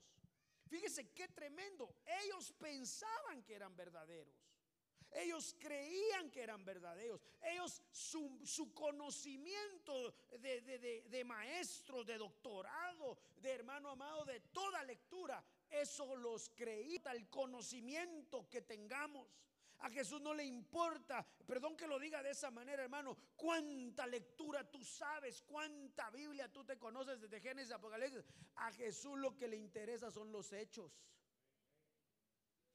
[0.67, 1.95] Fíjese qué tremendo.
[2.05, 4.35] Ellos pensaban que eran verdaderos.
[5.15, 7.21] Ellos creían que eran verdaderos.
[7.41, 11.23] Ellos, su, conocimiento de, de, de,
[12.05, 19.27] de doctorado, de hermano amado, de toda lectura, eso los creía, el conocimiento que tengamos.
[19.79, 24.63] A Jesús no le importa, perdón que lo diga de esa manera, hermano, cuánta lectura
[24.71, 28.23] tú sabes, cuánta Biblia tú te conoces desde Génesis Apocalipsis.
[28.55, 30.93] A Jesús lo que le interesa son los hechos.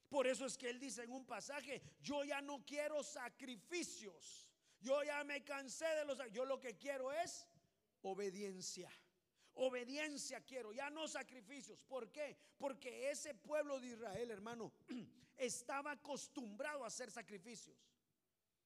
[0.09, 4.51] Por eso es que él dice en un pasaje, yo ya no quiero sacrificios.
[4.81, 6.19] Yo ya me cansé de los...
[6.31, 7.47] Yo lo que quiero es
[8.03, 8.91] obediencia.
[9.55, 11.83] Obediencia quiero, ya no sacrificios.
[11.83, 12.37] ¿Por qué?
[12.57, 14.73] Porque ese pueblo de Israel, hermano,
[15.37, 17.77] estaba acostumbrado a hacer sacrificios.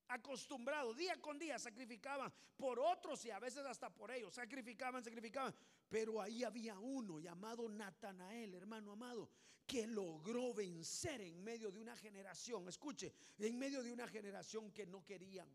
[0.08, 4.34] Acostumbrado, día con día sacrificaban por otros y a veces hasta por ellos.
[4.34, 5.54] Sacrificaban, sacrificaban.
[5.92, 9.28] Pero ahí había uno llamado Natanael, hermano amado,
[9.66, 14.86] que logró vencer en medio de una generación, escuche, en medio de una generación que
[14.86, 15.46] no querían.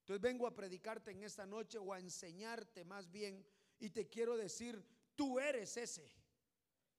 [0.00, 3.46] Entonces vengo a predicarte en esta noche o a enseñarte más bien
[3.78, 6.10] y te quiero decir, tú eres ese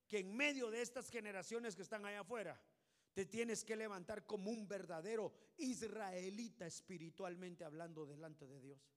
[0.08, 2.58] que en medio de estas generaciones que están allá afuera,
[3.14, 8.94] te tienes que levantar como un verdadero israelita espiritualmente hablando delante de Dios.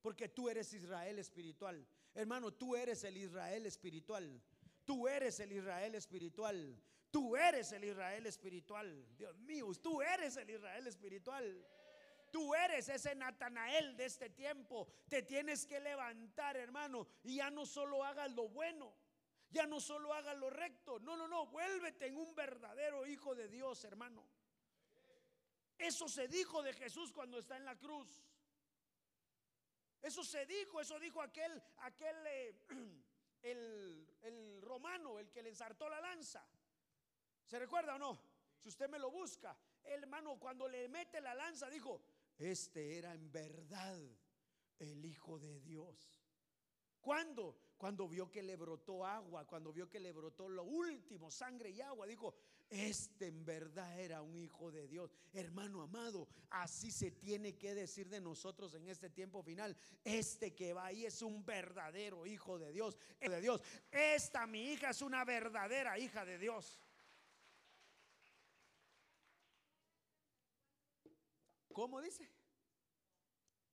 [0.00, 1.86] Porque tú eres Israel espiritual.
[2.14, 4.40] Hermano, tú eres el Israel espiritual.
[4.84, 6.82] Tú eres el Israel espiritual.
[7.10, 9.06] Tú eres el Israel espiritual.
[9.16, 11.66] Dios mío, tú eres el Israel espiritual.
[12.30, 14.88] Tú eres ese Natanael de este tiempo.
[15.08, 18.94] Te tienes que levantar, hermano, y ya no solo hagas lo bueno,
[19.50, 20.98] ya no solo hagas lo recto.
[21.00, 24.26] No, no, no, vuélvete en un verdadero hijo de Dios, hermano.
[25.78, 28.22] Eso se dijo de Jesús cuando está en la cruz.
[30.02, 32.54] Eso se dijo, eso dijo aquel, aquel eh,
[33.42, 36.46] el, romano, el que le ensartó la lanza.
[37.46, 38.20] ¿Se recuerda o no?
[38.58, 42.02] Si usted me lo busca, el hermano cuando le mete la lanza dijo,
[42.36, 44.00] este era en verdad
[44.78, 46.22] el Hijo de Dios.
[47.00, 47.56] ¿Cuándo?
[47.76, 51.80] Cuando vio que le brotó agua, cuando vio que le brotó lo último, sangre y
[51.80, 52.34] agua, dijo,
[52.70, 55.10] este en verdad era un hijo de Dios.
[55.32, 59.76] Hermano amado, así se tiene que decir de nosotros en este tiempo final.
[60.04, 62.98] Este que va ahí es un verdadero hijo de Dios.
[63.20, 63.62] De Dios.
[63.90, 66.80] Esta mi hija es una verdadera hija de Dios.
[71.72, 72.28] ¿Cómo dice?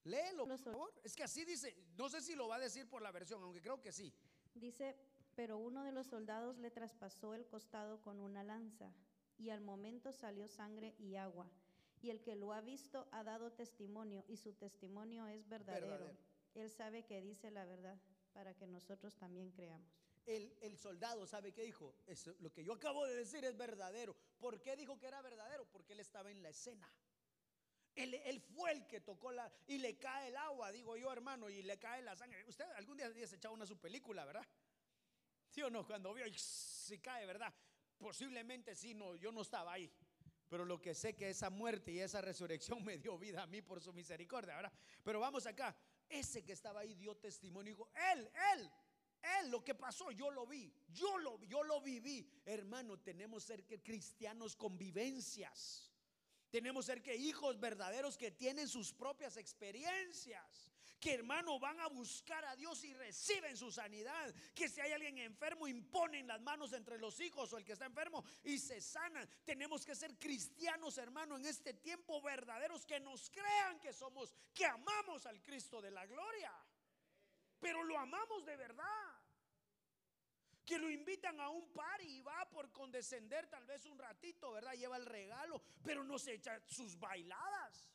[0.04, 0.94] Léelo, por favor.
[1.04, 1.76] Es que así dice.
[1.98, 4.14] No sé si lo va a decir por la versión, aunque creo que sí.
[4.54, 4.96] Dice,
[5.36, 8.94] pero uno de los soldados le traspasó el costado con una lanza,
[9.38, 11.50] y al momento salió sangre y agua.
[12.02, 15.88] Y el que lo ha visto ha dado testimonio, y su testimonio es verdadero.
[15.88, 16.18] Verdadero.
[16.54, 18.00] Él sabe que dice la verdad,
[18.34, 19.90] para que nosotros también creamos.
[20.26, 21.94] El, el soldado sabe qué dijo.
[22.08, 24.16] Eso, lo que yo acabo de decir es verdadero.
[24.40, 25.66] ¿Por qué dijo que era verdadero?
[25.72, 26.90] Porque él estaba en la escena.
[27.96, 31.50] Él, él fue el que tocó la y le cae el agua, digo yo, hermano,
[31.50, 32.44] y le cae la sangre.
[32.48, 34.46] Usted algún día se echado una su película, ¿verdad?
[35.56, 35.88] ¿Sí o no?
[35.88, 37.54] Cuando vio y si cae, ¿verdad?
[37.98, 39.90] Posiblemente sí, no, yo no estaba ahí.
[40.50, 43.62] Pero lo que sé que esa muerte y esa resurrección me dio vida a mí
[43.62, 44.74] por su misericordia, ¿verdad?
[45.02, 45.74] Pero vamos acá.
[46.10, 47.72] Ese que estaba ahí dio testimonio.
[47.72, 48.70] Dijo, él, él,
[49.40, 50.74] él, lo que pasó, yo lo vi.
[50.90, 52.30] Yo lo, yo lo viví.
[52.44, 55.90] Hermano, tenemos ser que cristianos con vivencias.
[56.50, 60.75] Tenemos ser que hijos verdaderos que tienen sus propias experiencias.
[61.06, 64.34] Que hermano van a buscar a Dios y reciben su sanidad.
[64.56, 67.86] Que si hay alguien enfermo, imponen las manos entre los hijos o el que está
[67.86, 69.30] enfermo y se sanan.
[69.44, 74.66] Tenemos que ser cristianos, hermano, en este tiempo verdaderos que nos crean que somos, que
[74.66, 76.52] amamos al Cristo de la gloria.
[77.60, 79.22] Pero lo amamos de verdad
[80.66, 84.74] que lo invitan a un par y va por condescender tal vez un ratito, ¿verdad?
[84.74, 87.95] Lleva el regalo, pero no se echa sus bailadas.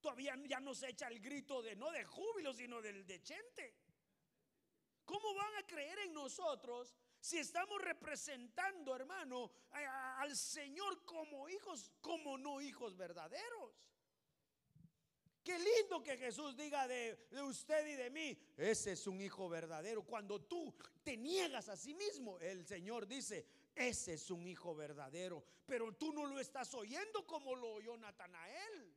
[0.00, 3.74] Todavía ya no se echa el grito de no de júbilo, sino del de chente.
[5.04, 11.90] ¿Cómo van a creer en nosotros si estamos representando, hermano, a- al Señor como hijos,
[12.00, 13.74] como no hijos verdaderos?
[15.42, 19.48] Qué lindo que Jesús diga de, de usted y de mí, ese es un hijo
[19.48, 20.02] verdadero.
[20.04, 25.42] Cuando tú te niegas a sí mismo, el Señor dice, ese es un hijo verdadero.
[25.64, 28.94] Pero tú no lo estás oyendo como lo oyó Natanael.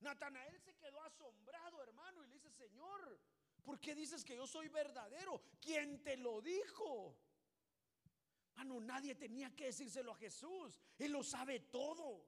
[0.00, 3.20] Natanael se quedó asombrado, hermano, y le dice, Señor,
[3.64, 5.42] ¿por qué dices que yo soy verdadero?
[5.60, 7.16] ¿Quién te lo dijo?
[8.56, 10.80] Mano, nadie tenía que decírselo a Jesús.
[10.98, 12.26] Él lo sabe todo.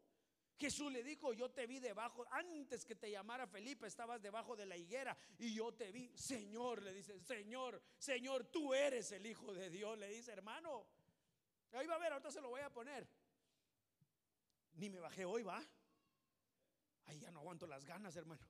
[0.60, 4.66] Jesús le dijo, yo te vi debajo, antes que te llamara Felipe, estabas debajo de
[4.66, 6.14] la higuera y yo te vi.
[6.16, 10.86] Señor, le dice, Señor, Señor, tú eres el Hijo de Dios, le dice, hermano.
[11.72, 13.08] Ahí va a ver, ahorita se lo voy a poner.
[14.74, 15.66] Ni me bajé hoy, va.
[17.10, 18.46] Ahí ya no aguanto las ganas, hermano.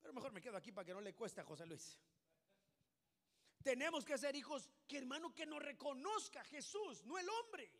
[0.00, 1.96] Pero mejor me quedo aquí para que no le cueste a José Luis.
[3.62, 7.70] Tenemos que ser hijos que hermano que nos reconozca Jesús, no el hombre.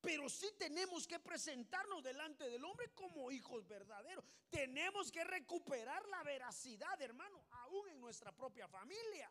[0.00, 4.24] Pero sí tenemos que presentarnos delante del hombre como hijos verdaderos.
[4.48, 9.30] Tenemos que recuperar la veracidad, hermano, aún en nuestra propia familia.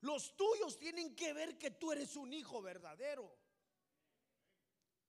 [0.00, 3.38] Los tuyos tienen que ver que tú eres un hijo verdadero.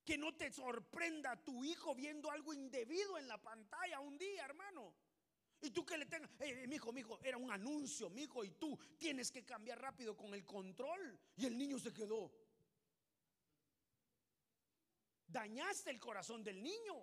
[0.10, 4.96] Que no te sorprenda tu hijo viendo algo indebido en la pantalla un día, hermano.
[5.62, 8.44] Y tú que le tengas, eh, mi hijo, mi hijo, era un anuncio, mi hijo,
[8.44, 11.20] y tú tienes que cambiar rápido con el control.
[11.36, 12.34] Y el niño se quedó.
[15.28, 16.96] Dañaste el corazón del niño.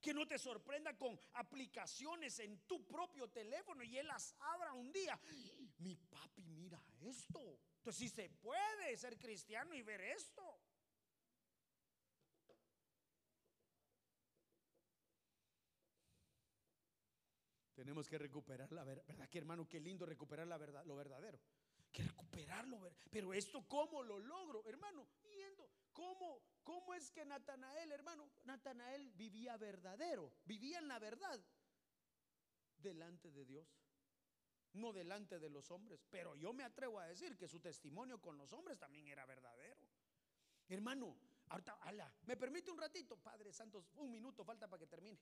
[0.00, 4.92] Que no te sorprenda con aplicaciones en tu propio teléfono y él las abra un
[4.92, 5.18] día.
[5.78, 7.58] Mi papi, mira esto.
[7.78, 10.60] Entonces, si se puede ser cristiano y ver esto.
[17.82, 19.02] Tenemos que recuperar la verdad.
[19.08, 19.68] ¿Verdad que hermano?
[19.68, 21.40] Qué lindo recuperar la verdad, lo verdadero.
[21.90, 22.92] Que recuperarlo.
[23.10, 24.64] Pero esto, ¿cómo lo logro?
[24.66, 31.40] Hermano, viendo cómo, cómo es que Natanael, hermano, Natanael vivía verdadero, vivía en la verdad
[32.76, 33.66] delante de Dios.
[34.74, 36.06] No delante de los hombres.
[36.08, 39.76] Pero yo me atrevo a decir que su testimonio con los hombres también era verdadero.
[40.68, 41.16] Hermano,
[41.48, 43.16] ahorita, ala, ¿me permite un ratito?
[43.16, 45.18] Padre Santos, un minuto falta para que termine.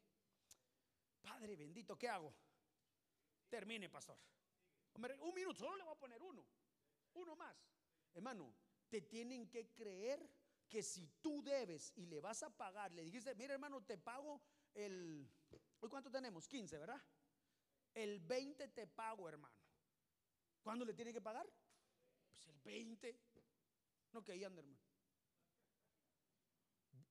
[1.23, 2.35] Padre bendito, ¿qué hago?
[3.51, 4.17] Termine, pastor.
[4.95, 6.47] Un minuto, solo le voy a poner uno.
[7.15, 7.57] Uno más.
[8.15, 8.55] Hermano,
[8.89, 10.29] te tienen que creer
[10.69, 14.41] que si tú debes y le vas a pagar, le dijiste, mira hermano, te pago
[14.73, 15.29] el...
[15.81, 16.47] ¿Hoy cuánto tenemos?
[16.47, 17.01] 15, ¿verdad?
[17.93, 19.57] El 20 te pago, hermano.
[20.63, 21.51] ¿Cuándo le tiene que pagar?
[22.29, 23.19] Pues el 20.
[24.13, 24.81] No que anda, hermano.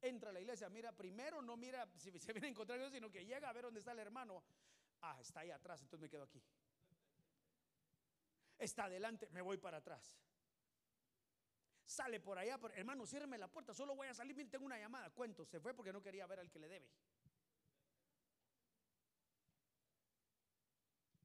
[0.02, 3.26] entra a la iglesia, mira, primero no mira si se viene a encontrar sino que
[3.26, 4.44] llega a ver dónde está el hermano.
[5.02, 6.44] Ah, está ahí atrás, entonces me quedo aquí.
[8.58, 10.20] Está adelante, me voy para atrás.
[11.86, 15.10] Sale por allá, hermano, ciérreme la puerta, solo voy a salir, mire, tengo una llamada,
[15.10, 16.90] cuento, se fue porque no quería ver al que le debe.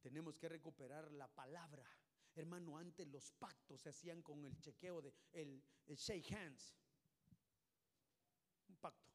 [0.01, 1.83] Tenemos que recuperar la palabra.
[2.35, 6.75] Hermano, antes los pactos se hacían con el chequeo de el, shake hands.
[8.69, 9.11] Un pacto.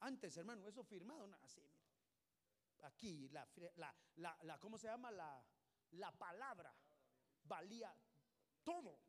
[0.00, 1.62] Antes, hermano, eso firmado, así.
[2.82, 3.46] Aquí, la,
[4.16, 5.10] la, la, ¿cómo se llama?
[5.10, 5.44] La,
[5.92, 6.74] la palabra
[7.44, 7.94] valía
[8.62, 9.00] todo.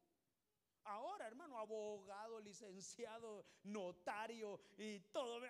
[0.84, 5.42] Ahora, hermano, abogado, licenciado, notario y todo,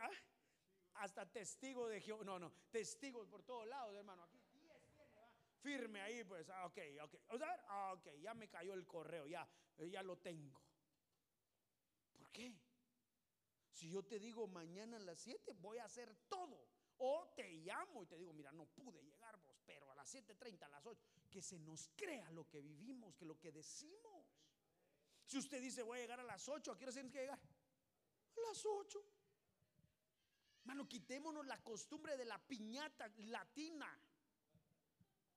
[0.95, 2.23] hasta testigo de Jehová.
[2.25, 4.23] No, no, testigos por todos lados, hermano.
[4.23, 5.13] Aquí 10 tiene.
[5.61, 7.15] Firme ahí, pues, ah, ok, ok.
[7.67, 9.47] Ah, ok, ya me cayó el correo, ya,
[9.77, 10.61] eh, ya lo tengo.
[12.17, 12.53] ¿Por qué?
[13.71, 16.67] Si yo te digo mañana a las 7 voy a hacer todo.
[16.99, 20.63] O te llamo y te digo, mira, no pude llegar vos, pero a las 7.30,
[20.63, 24.27] a las 8, que se nos crea lo que vivimos, que lo que decimos.
[25.25, 27.39] Si usted dice voy a llegar a las 8, ¿a qué hora tienes que llegar?
[27.39, 29.01] A las 8.
[30.65, 33.97] Mano, quitémonos la costumbre de la piñata latina.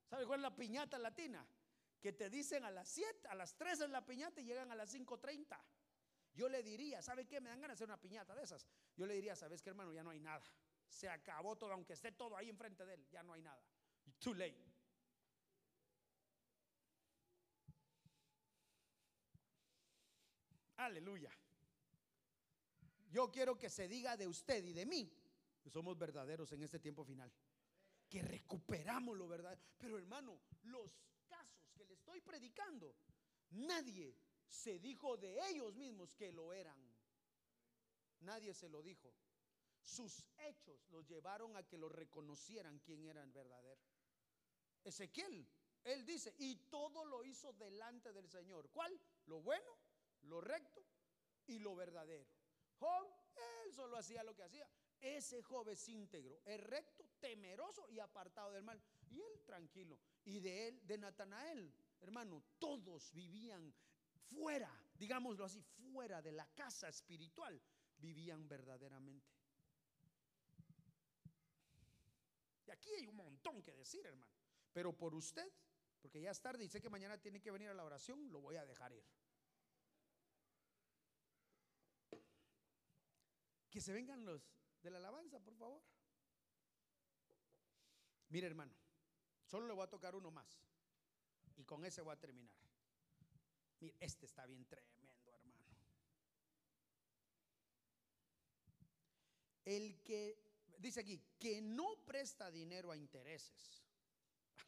[0.05, 1.47] ¿Sabe cuál es la piñata latina?
[2.01, 4.75] Que te dicen a las 7, a las 3 es la piñata y llegan a
[4.75, 5.57] las 5.30.
[6.35, 7.39] Yo le diría, ¿sabe qué?
[7.39, 8.67] Me dan ganas de hacer una piñata de esas.
[8.97, 9.93] Yo le diría, ¿sabes qué, hermano?
[9.93, 10.43] Ya no hay nada.
[10.93, 13.61] Se acabó todo, aunque esté todo ahí enfrente de él, ya no hay nada.
[14.19, 14.63] Too late.
[20.77, 21.31] Aleluya.
[23.09, 25.11] Yo quiero que se diga de usted y de mí
[25.61, 27.31] que somos verdaderos en este tiempo final.
[28.07, 29.61] Que recuperamos lo verdadero.
[29.79, 30.91] Pero hermano, los
[31.27, 32.95] casos que le estoy predicando,
[33.49, 34.15] nadie
[34.47, 36.77] se dijo de ellos mismos que lo eran.
[38.19, 39.11] Nadie se lo dijo.
[39.83, 43.81] Sus hechos los llevaron a que lo reconocieran quién era el verdadero.
[44.83, 45.47] Ezequiel,
[45.83, 48.69] él dice, y todo lo hizo delante del Señor.
[48.69, 48.97] ¿Cuál?
[49.25, 49.77] Lo bueno,
[50.23, 50.83] lo recto
[51.47, 52.25] y lo verdadero.
[52.79, 54.67] Job, él solo hacía lo que hacía.
[55.01, 58.81] Ese Job es íntegro, es recto, temeroso y apartado del mal.
[59.09, 59.99] Y él tranquilo.
[60.23, 63.73] Y de él, de Natanael, hermano, todos vivían
[64.29, 67.61] fuera, digámoslo así, fuera de la casa espiritual,
[67.97, 69.33] vivían verdaderamente.
[72.62, 74.33] Y aquí hay un montón que decir, hermano.
[74.71, 75.51] Pero por usted,
[76.01, 78.41] porque ya es tarde y sé que mañana tiene que venir a la oración, lo
[78.41, 79.05] voy a dejar ir.
[83.69, 84.41] Que se vengan los
[84.81, 85.81] de la alabanza, por favor.
[88.29, 88.73] Mire, hermano,
[89.45, 90.59] solo le voy a tocar uno más.
[91.55, 92.55] Y con ese voy a terminar.
[93.79, 95.63] Mire, este está bien tremendo, hermano.
[99.65, 100.42] El que,
[100.83, 103.83] dice aquí, que no presta dinero a intereses,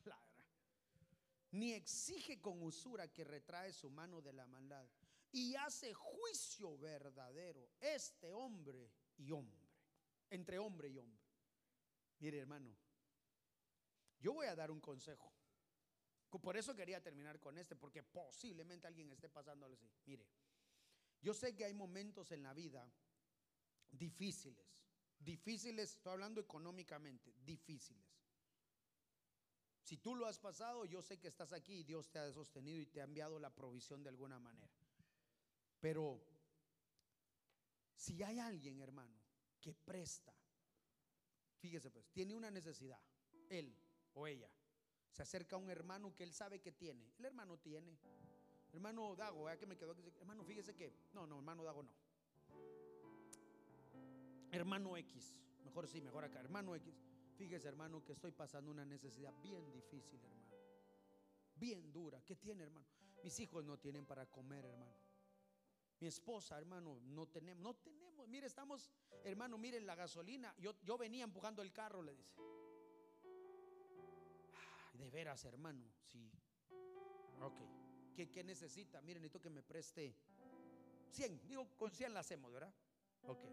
[1.51, 4.87] ni exige con usura que retrae su mano de la maldad,
[5.31, 9.67] y hace juicio verdadero, este hombre y hombre,
[10.29, 11.25] entre hombre y hombre.
[12.19, 12.73] Mire, hermano,
[14.19, 15.31] yo voy a dar un consejo.
[16.41, 19.77] Por eso quería terminar con este, porque posiblemente alguien esté pasando así.
[20.05, 20.25] Mire,
[21.21, 22.89] yo sé que hay momentos en la vida
[23.89, 24.65] difíciles,
[25.19, 28.05] difíciles, estoy hablando económicamente, difíciles.
[29.81, 32.81] Si tú lo has pasado, yo sé que estás aquí y Dios te ha sostenido
[32.81, 34.73] y te ha enviado la provisión de alguna manera.
[35.79, 36.19] Pero
[37.95, 39.15] si hay alguien, hermano,
[39.61, 40.33] que presta,
[41.59, 42.99] fíjese pues, tiene una necesidad,
[43.49, 43.77] él
[44.13, 44.49] o ella,
[45.11, 47.13] se acerca a un hermano que él sabe que tiene.
[47.19, 47.97] El hermano tiene.
[48.73, 49.57] Hermano Dago, ¿eh?
[49.57, 49.95] que me quedó?
[50.19, 50.93] Hermano, fíjese que.
[51.13, 51.89] No, no, hermano Dago no.
[54.55, 55.35] Hermano X,
[55.65, 56.39] mejor sí, mejor acá.
[56.39, 57.03] Hermano X,
[57.35, 60.55] fíjese, hermano, que estoy pasando una necesidad bien difícil, hermano.
[61.55, 62.21] Bien dura.
[62.21, 62.87] ¿Qué tiene, hermano?
[63.21, 64.95] Mis hijos no tienen para comer, hermano.
[65.99, 68.27] Mi esposa, hermano, no tenemos, no tenemos.
[68.29, 68.91] Mire, estamos,
[69.25, 70.55] hermano, miren la gasolina.
[70.57, 72.35] Yo, yo venía empujando el carro, le dice.
[74.93, 76.31] De veras, hermano, sí.
[77.41, 77.59] Ok.
[78.15, 79.01] ¿Qué, qué necesita?
[79.01, 80.15] Miren, necesito que me preste
[81.11, 81.45] 100.
[81.45, 82.73] Digo, con 100 la hacemos, ¿verdad?
[83.23, 83.43] Ok.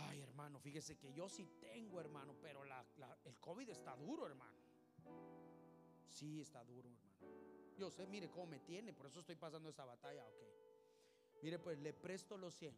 [0.00, 4.56] Ay, hermano, fíjese que yo sí tengo, hermano, pero el COVID está duro, hermano.
[6.06, 7.08] Sí, está duro, hermano.
[7.76, 10.42] Yo sé, mire cómo me tiene, por eso estoy pasando esa batalla, ok.
[11.42, 12.76] Mire, pues le presto los 100.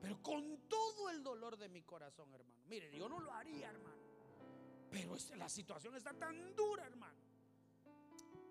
[0.00, 2.60] Pero con todo el dolor de mi corazón, hermano.
[2.68, 3.96] Mire, yo no lo haría, hermano.
[4.90, 7.18] Pero la situación está tan dura, hermano.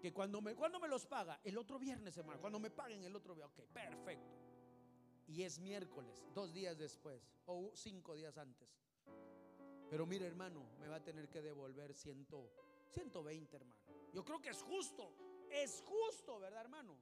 [0.01, 3.15] Que cuando me, cuando me los paga, el otro viernes, hermano, cuando me paguen el
[3.15, 4.46] otro viernes, ok, perfecto.
[5.27, 8.69] Y es miércoles, dos días después o cinco días antes.
[9.89, 12.25] Pero mire, hermano, me va a tener que devolver 100,
[12.91, 13.77] 120, hermano.
[14.13, 15.13] Yo creo que es justo,
[15.49, 16.97] es justo, ¿verdad, hermano?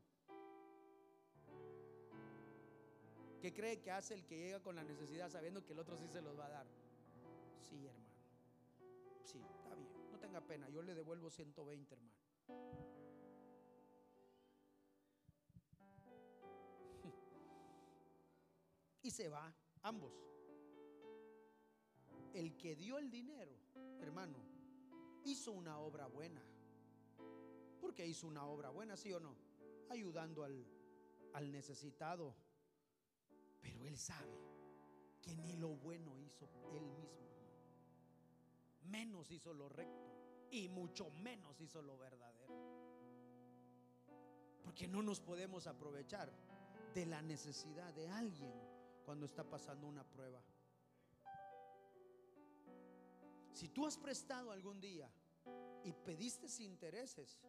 [3.42, 6.08] ¿Qué cree que hace el que llega con la necesidad sabiendo que el otro sí
[6.08, 6.68] se los va a dar?
[7.60, 8.06] Sí, hermano.
[9.24, 9.88] Sí, está bien.
[10.12, 13.05] No tenga pena, yo le devuelvo 120, hermano.
[19.06, 19.54] Y se va,
[19.84, 20.12] ambos.
[22.34, 23.56] El que dio el dinero,
[24.02, 24.36] hermano,
[25.24, 26.42] hizo una obra buena.
[27.80, 29.36] Porque hizo una obra buena, sí o no?
[29.90, 30.66] Ayudando al,
[31.34, 32.36] al necesitado.
[33.62, 34.40] Pero él sabe
[35.22, 37.30] que ni lo bueno hizo él mismo.
[38.86, 42.56] Menos hizo lo recto y mucho menos hizo lo verdadero.
[44.64, 46.34] Porque no nos podemos aprovechar
[46.96, 48.65] de la necesidad de alguien
[49.06, 50.42] cuando está pasando una prueba.
[53.54, 55.10] Si tú has prestado algún día
[55.84, 57.40] y pediste intereses,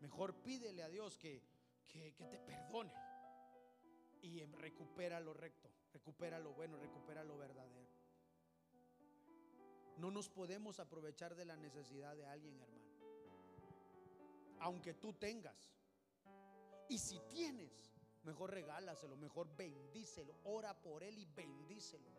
[0.00, 1.42] mejor pídele a Dios que,
[1.88, 2.94] que, te perdone
[4.22, 7.90] y recupera lo recto, recupera lo bueno, recupera lo verdadero.
[9.98, 12.84] No nos podemos aprovechar de la necesidad de alguien, hermano.
[14.60, 15.76] Aunque tú tengas.
[16.88, 17.93] Y si tienes,
[18.24, 22.10] Mejor regálaselo, mejor bendícelo, ora por él y bendícelo.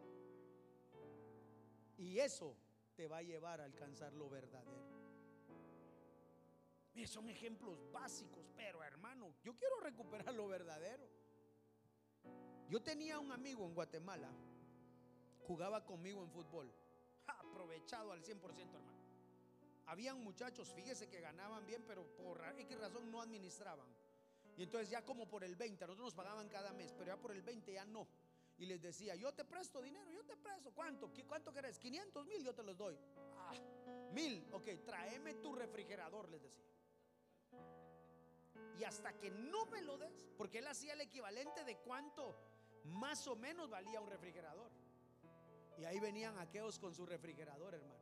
[1.97, 2.55] Y eso
[2.95, 4.85] te va a llevar a alcanzar lo verdadero.
[7.05, 11.07] Son ejemplos básicos, pero hermano, yo quiero recuperar lo verdadero.
[12.69, 14.31] Yo tenía un amigo en Guatemala,
[15.47, 16.73] jugaba conmigo en fútbol,
[17.27, 18.39] aprovechado al 100%,
[18.75, 19.05] hermano.
[19.85, 23.87] Habían muchachos, fíjese que ganaban bien, pero por qué razón no administraban.
[24.57, 27.31] Y entonces ya como por el 20, nosotros nos pagaban cada mes, pero ya por
[27.31, 28.07] el 20 ya no.
[28.57, 30.71] Y les decía, yo te presto dinero, yo te presto.
[30.71, 31.11] ¿Cuánto?
[31.27, 31.77] ¿Cuánto querés?
[31.77, 32.97] 500 mil, yo te los doy.
[33.37, 33.53] Ah,
[34.13, 36.63] mil, ok, tráeme tu refrigerador, les decía.
[38.79, 42.35] Y hasta que no me lo des, porque él hacía el equivalente de cuánto
[42.85, 44.71] más o menos valía un refrigerador.
[45.77, 47.99] Y ahí venían aquellos con su refrigerador, hermano.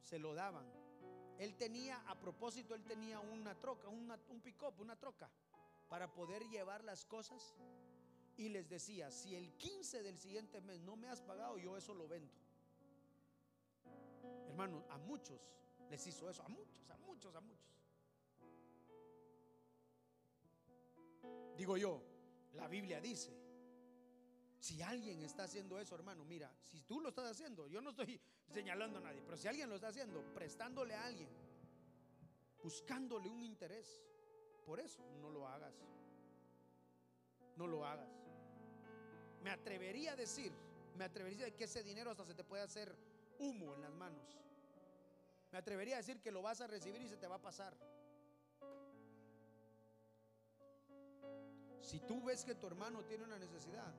[0.00, 0.81] Se lo daban.
[1.38, 5.28] Él tenía, a propósito, él tenía una troca, un pick-up, una troca,
[5.88, 7.54] para poder llevar las cosas.
[8.36, 11.94] Y les decía, si el 15 del siguiente mes no me has pagado, yo eso
[11.94, 12.32] lo vendo.
[14.48, 15.40] Hermano, a muchos
[15.90, 17.72] les hizo eso, a muchos, a muchos, a muchos.
[21.56, 22.02] Digo yo,
[22.54, 23.30] la Biblia dice,
[24.62, 28.20] si alguien está haciendo eso, hermano, mira, si tú lo estás haciendo, yo no estoy
[28.46, 31.28] señalando a nadie, pero si alguien lo está haciendo, prestándole a alguien,
[32.62, 34.04] buscándole un interés,
[34.64, 35.74] por eso no lo hagas.
[37.56, 38.08] No lo hagas.
[39.42, 40.52] Me atrevería a decir,
[40.96, 42.96] me atrevería a decir que ese dinero hasta se te puede hacer
[43.40, 44.38] humo en las manos.
[45.50, 47.76] Me atrevería a decir que lo vas a recibir y se te va a pasar.
[51.80, 53.92] Si tú ves que tu hermano tiene una necesidad,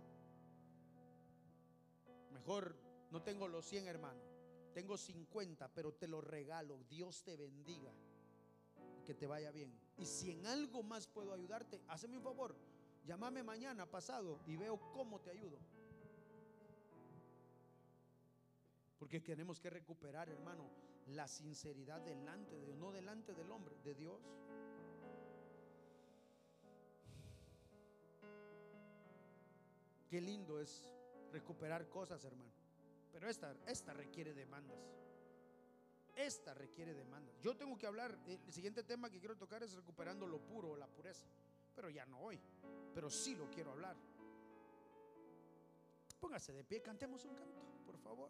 [2.43, 2.75] Mejor
[3.09, 4.21] no tengo los 100 hermanos,
[4.73, 6.83] tengo 50, pero te lo regalo.
[6.89, 7.93] Dios te bendiga.
[9.05, 9.73] Que te vaya bien.
[9.97, 12.53] Y si en algo más puedo ayudarte, hazme un favor.
[13.05, 15.57] Llámame mañana pasado y veo cómo te ayudo.
[18.99, 20.69] Porque tenemos que recuperar, hermano,
[21.07, 24.21] la sinceridad delante de Dios, no delante del hombre, de Dios.
[30.09, 30.89] Qué lindo es
[31.33, 32.51] recuperar cosas, hermano.
[33.11, 34.79] Pero esta, esta requiere demandas.
[36.15, 37.37] Esta requiere demandas.
[37.41, 40.87] Yo tengo que hablar, el siguiente tema que quiero tocar es recuperando lo puro, la
[40.87, 41.25] pureza.
[41.75, 42.39] Pero ya no hoy,
[42.93, 43.97] pero sí lo quiero hablar.
[46.19, 48.29] Póngase de pie, cantemos un canto, por favor.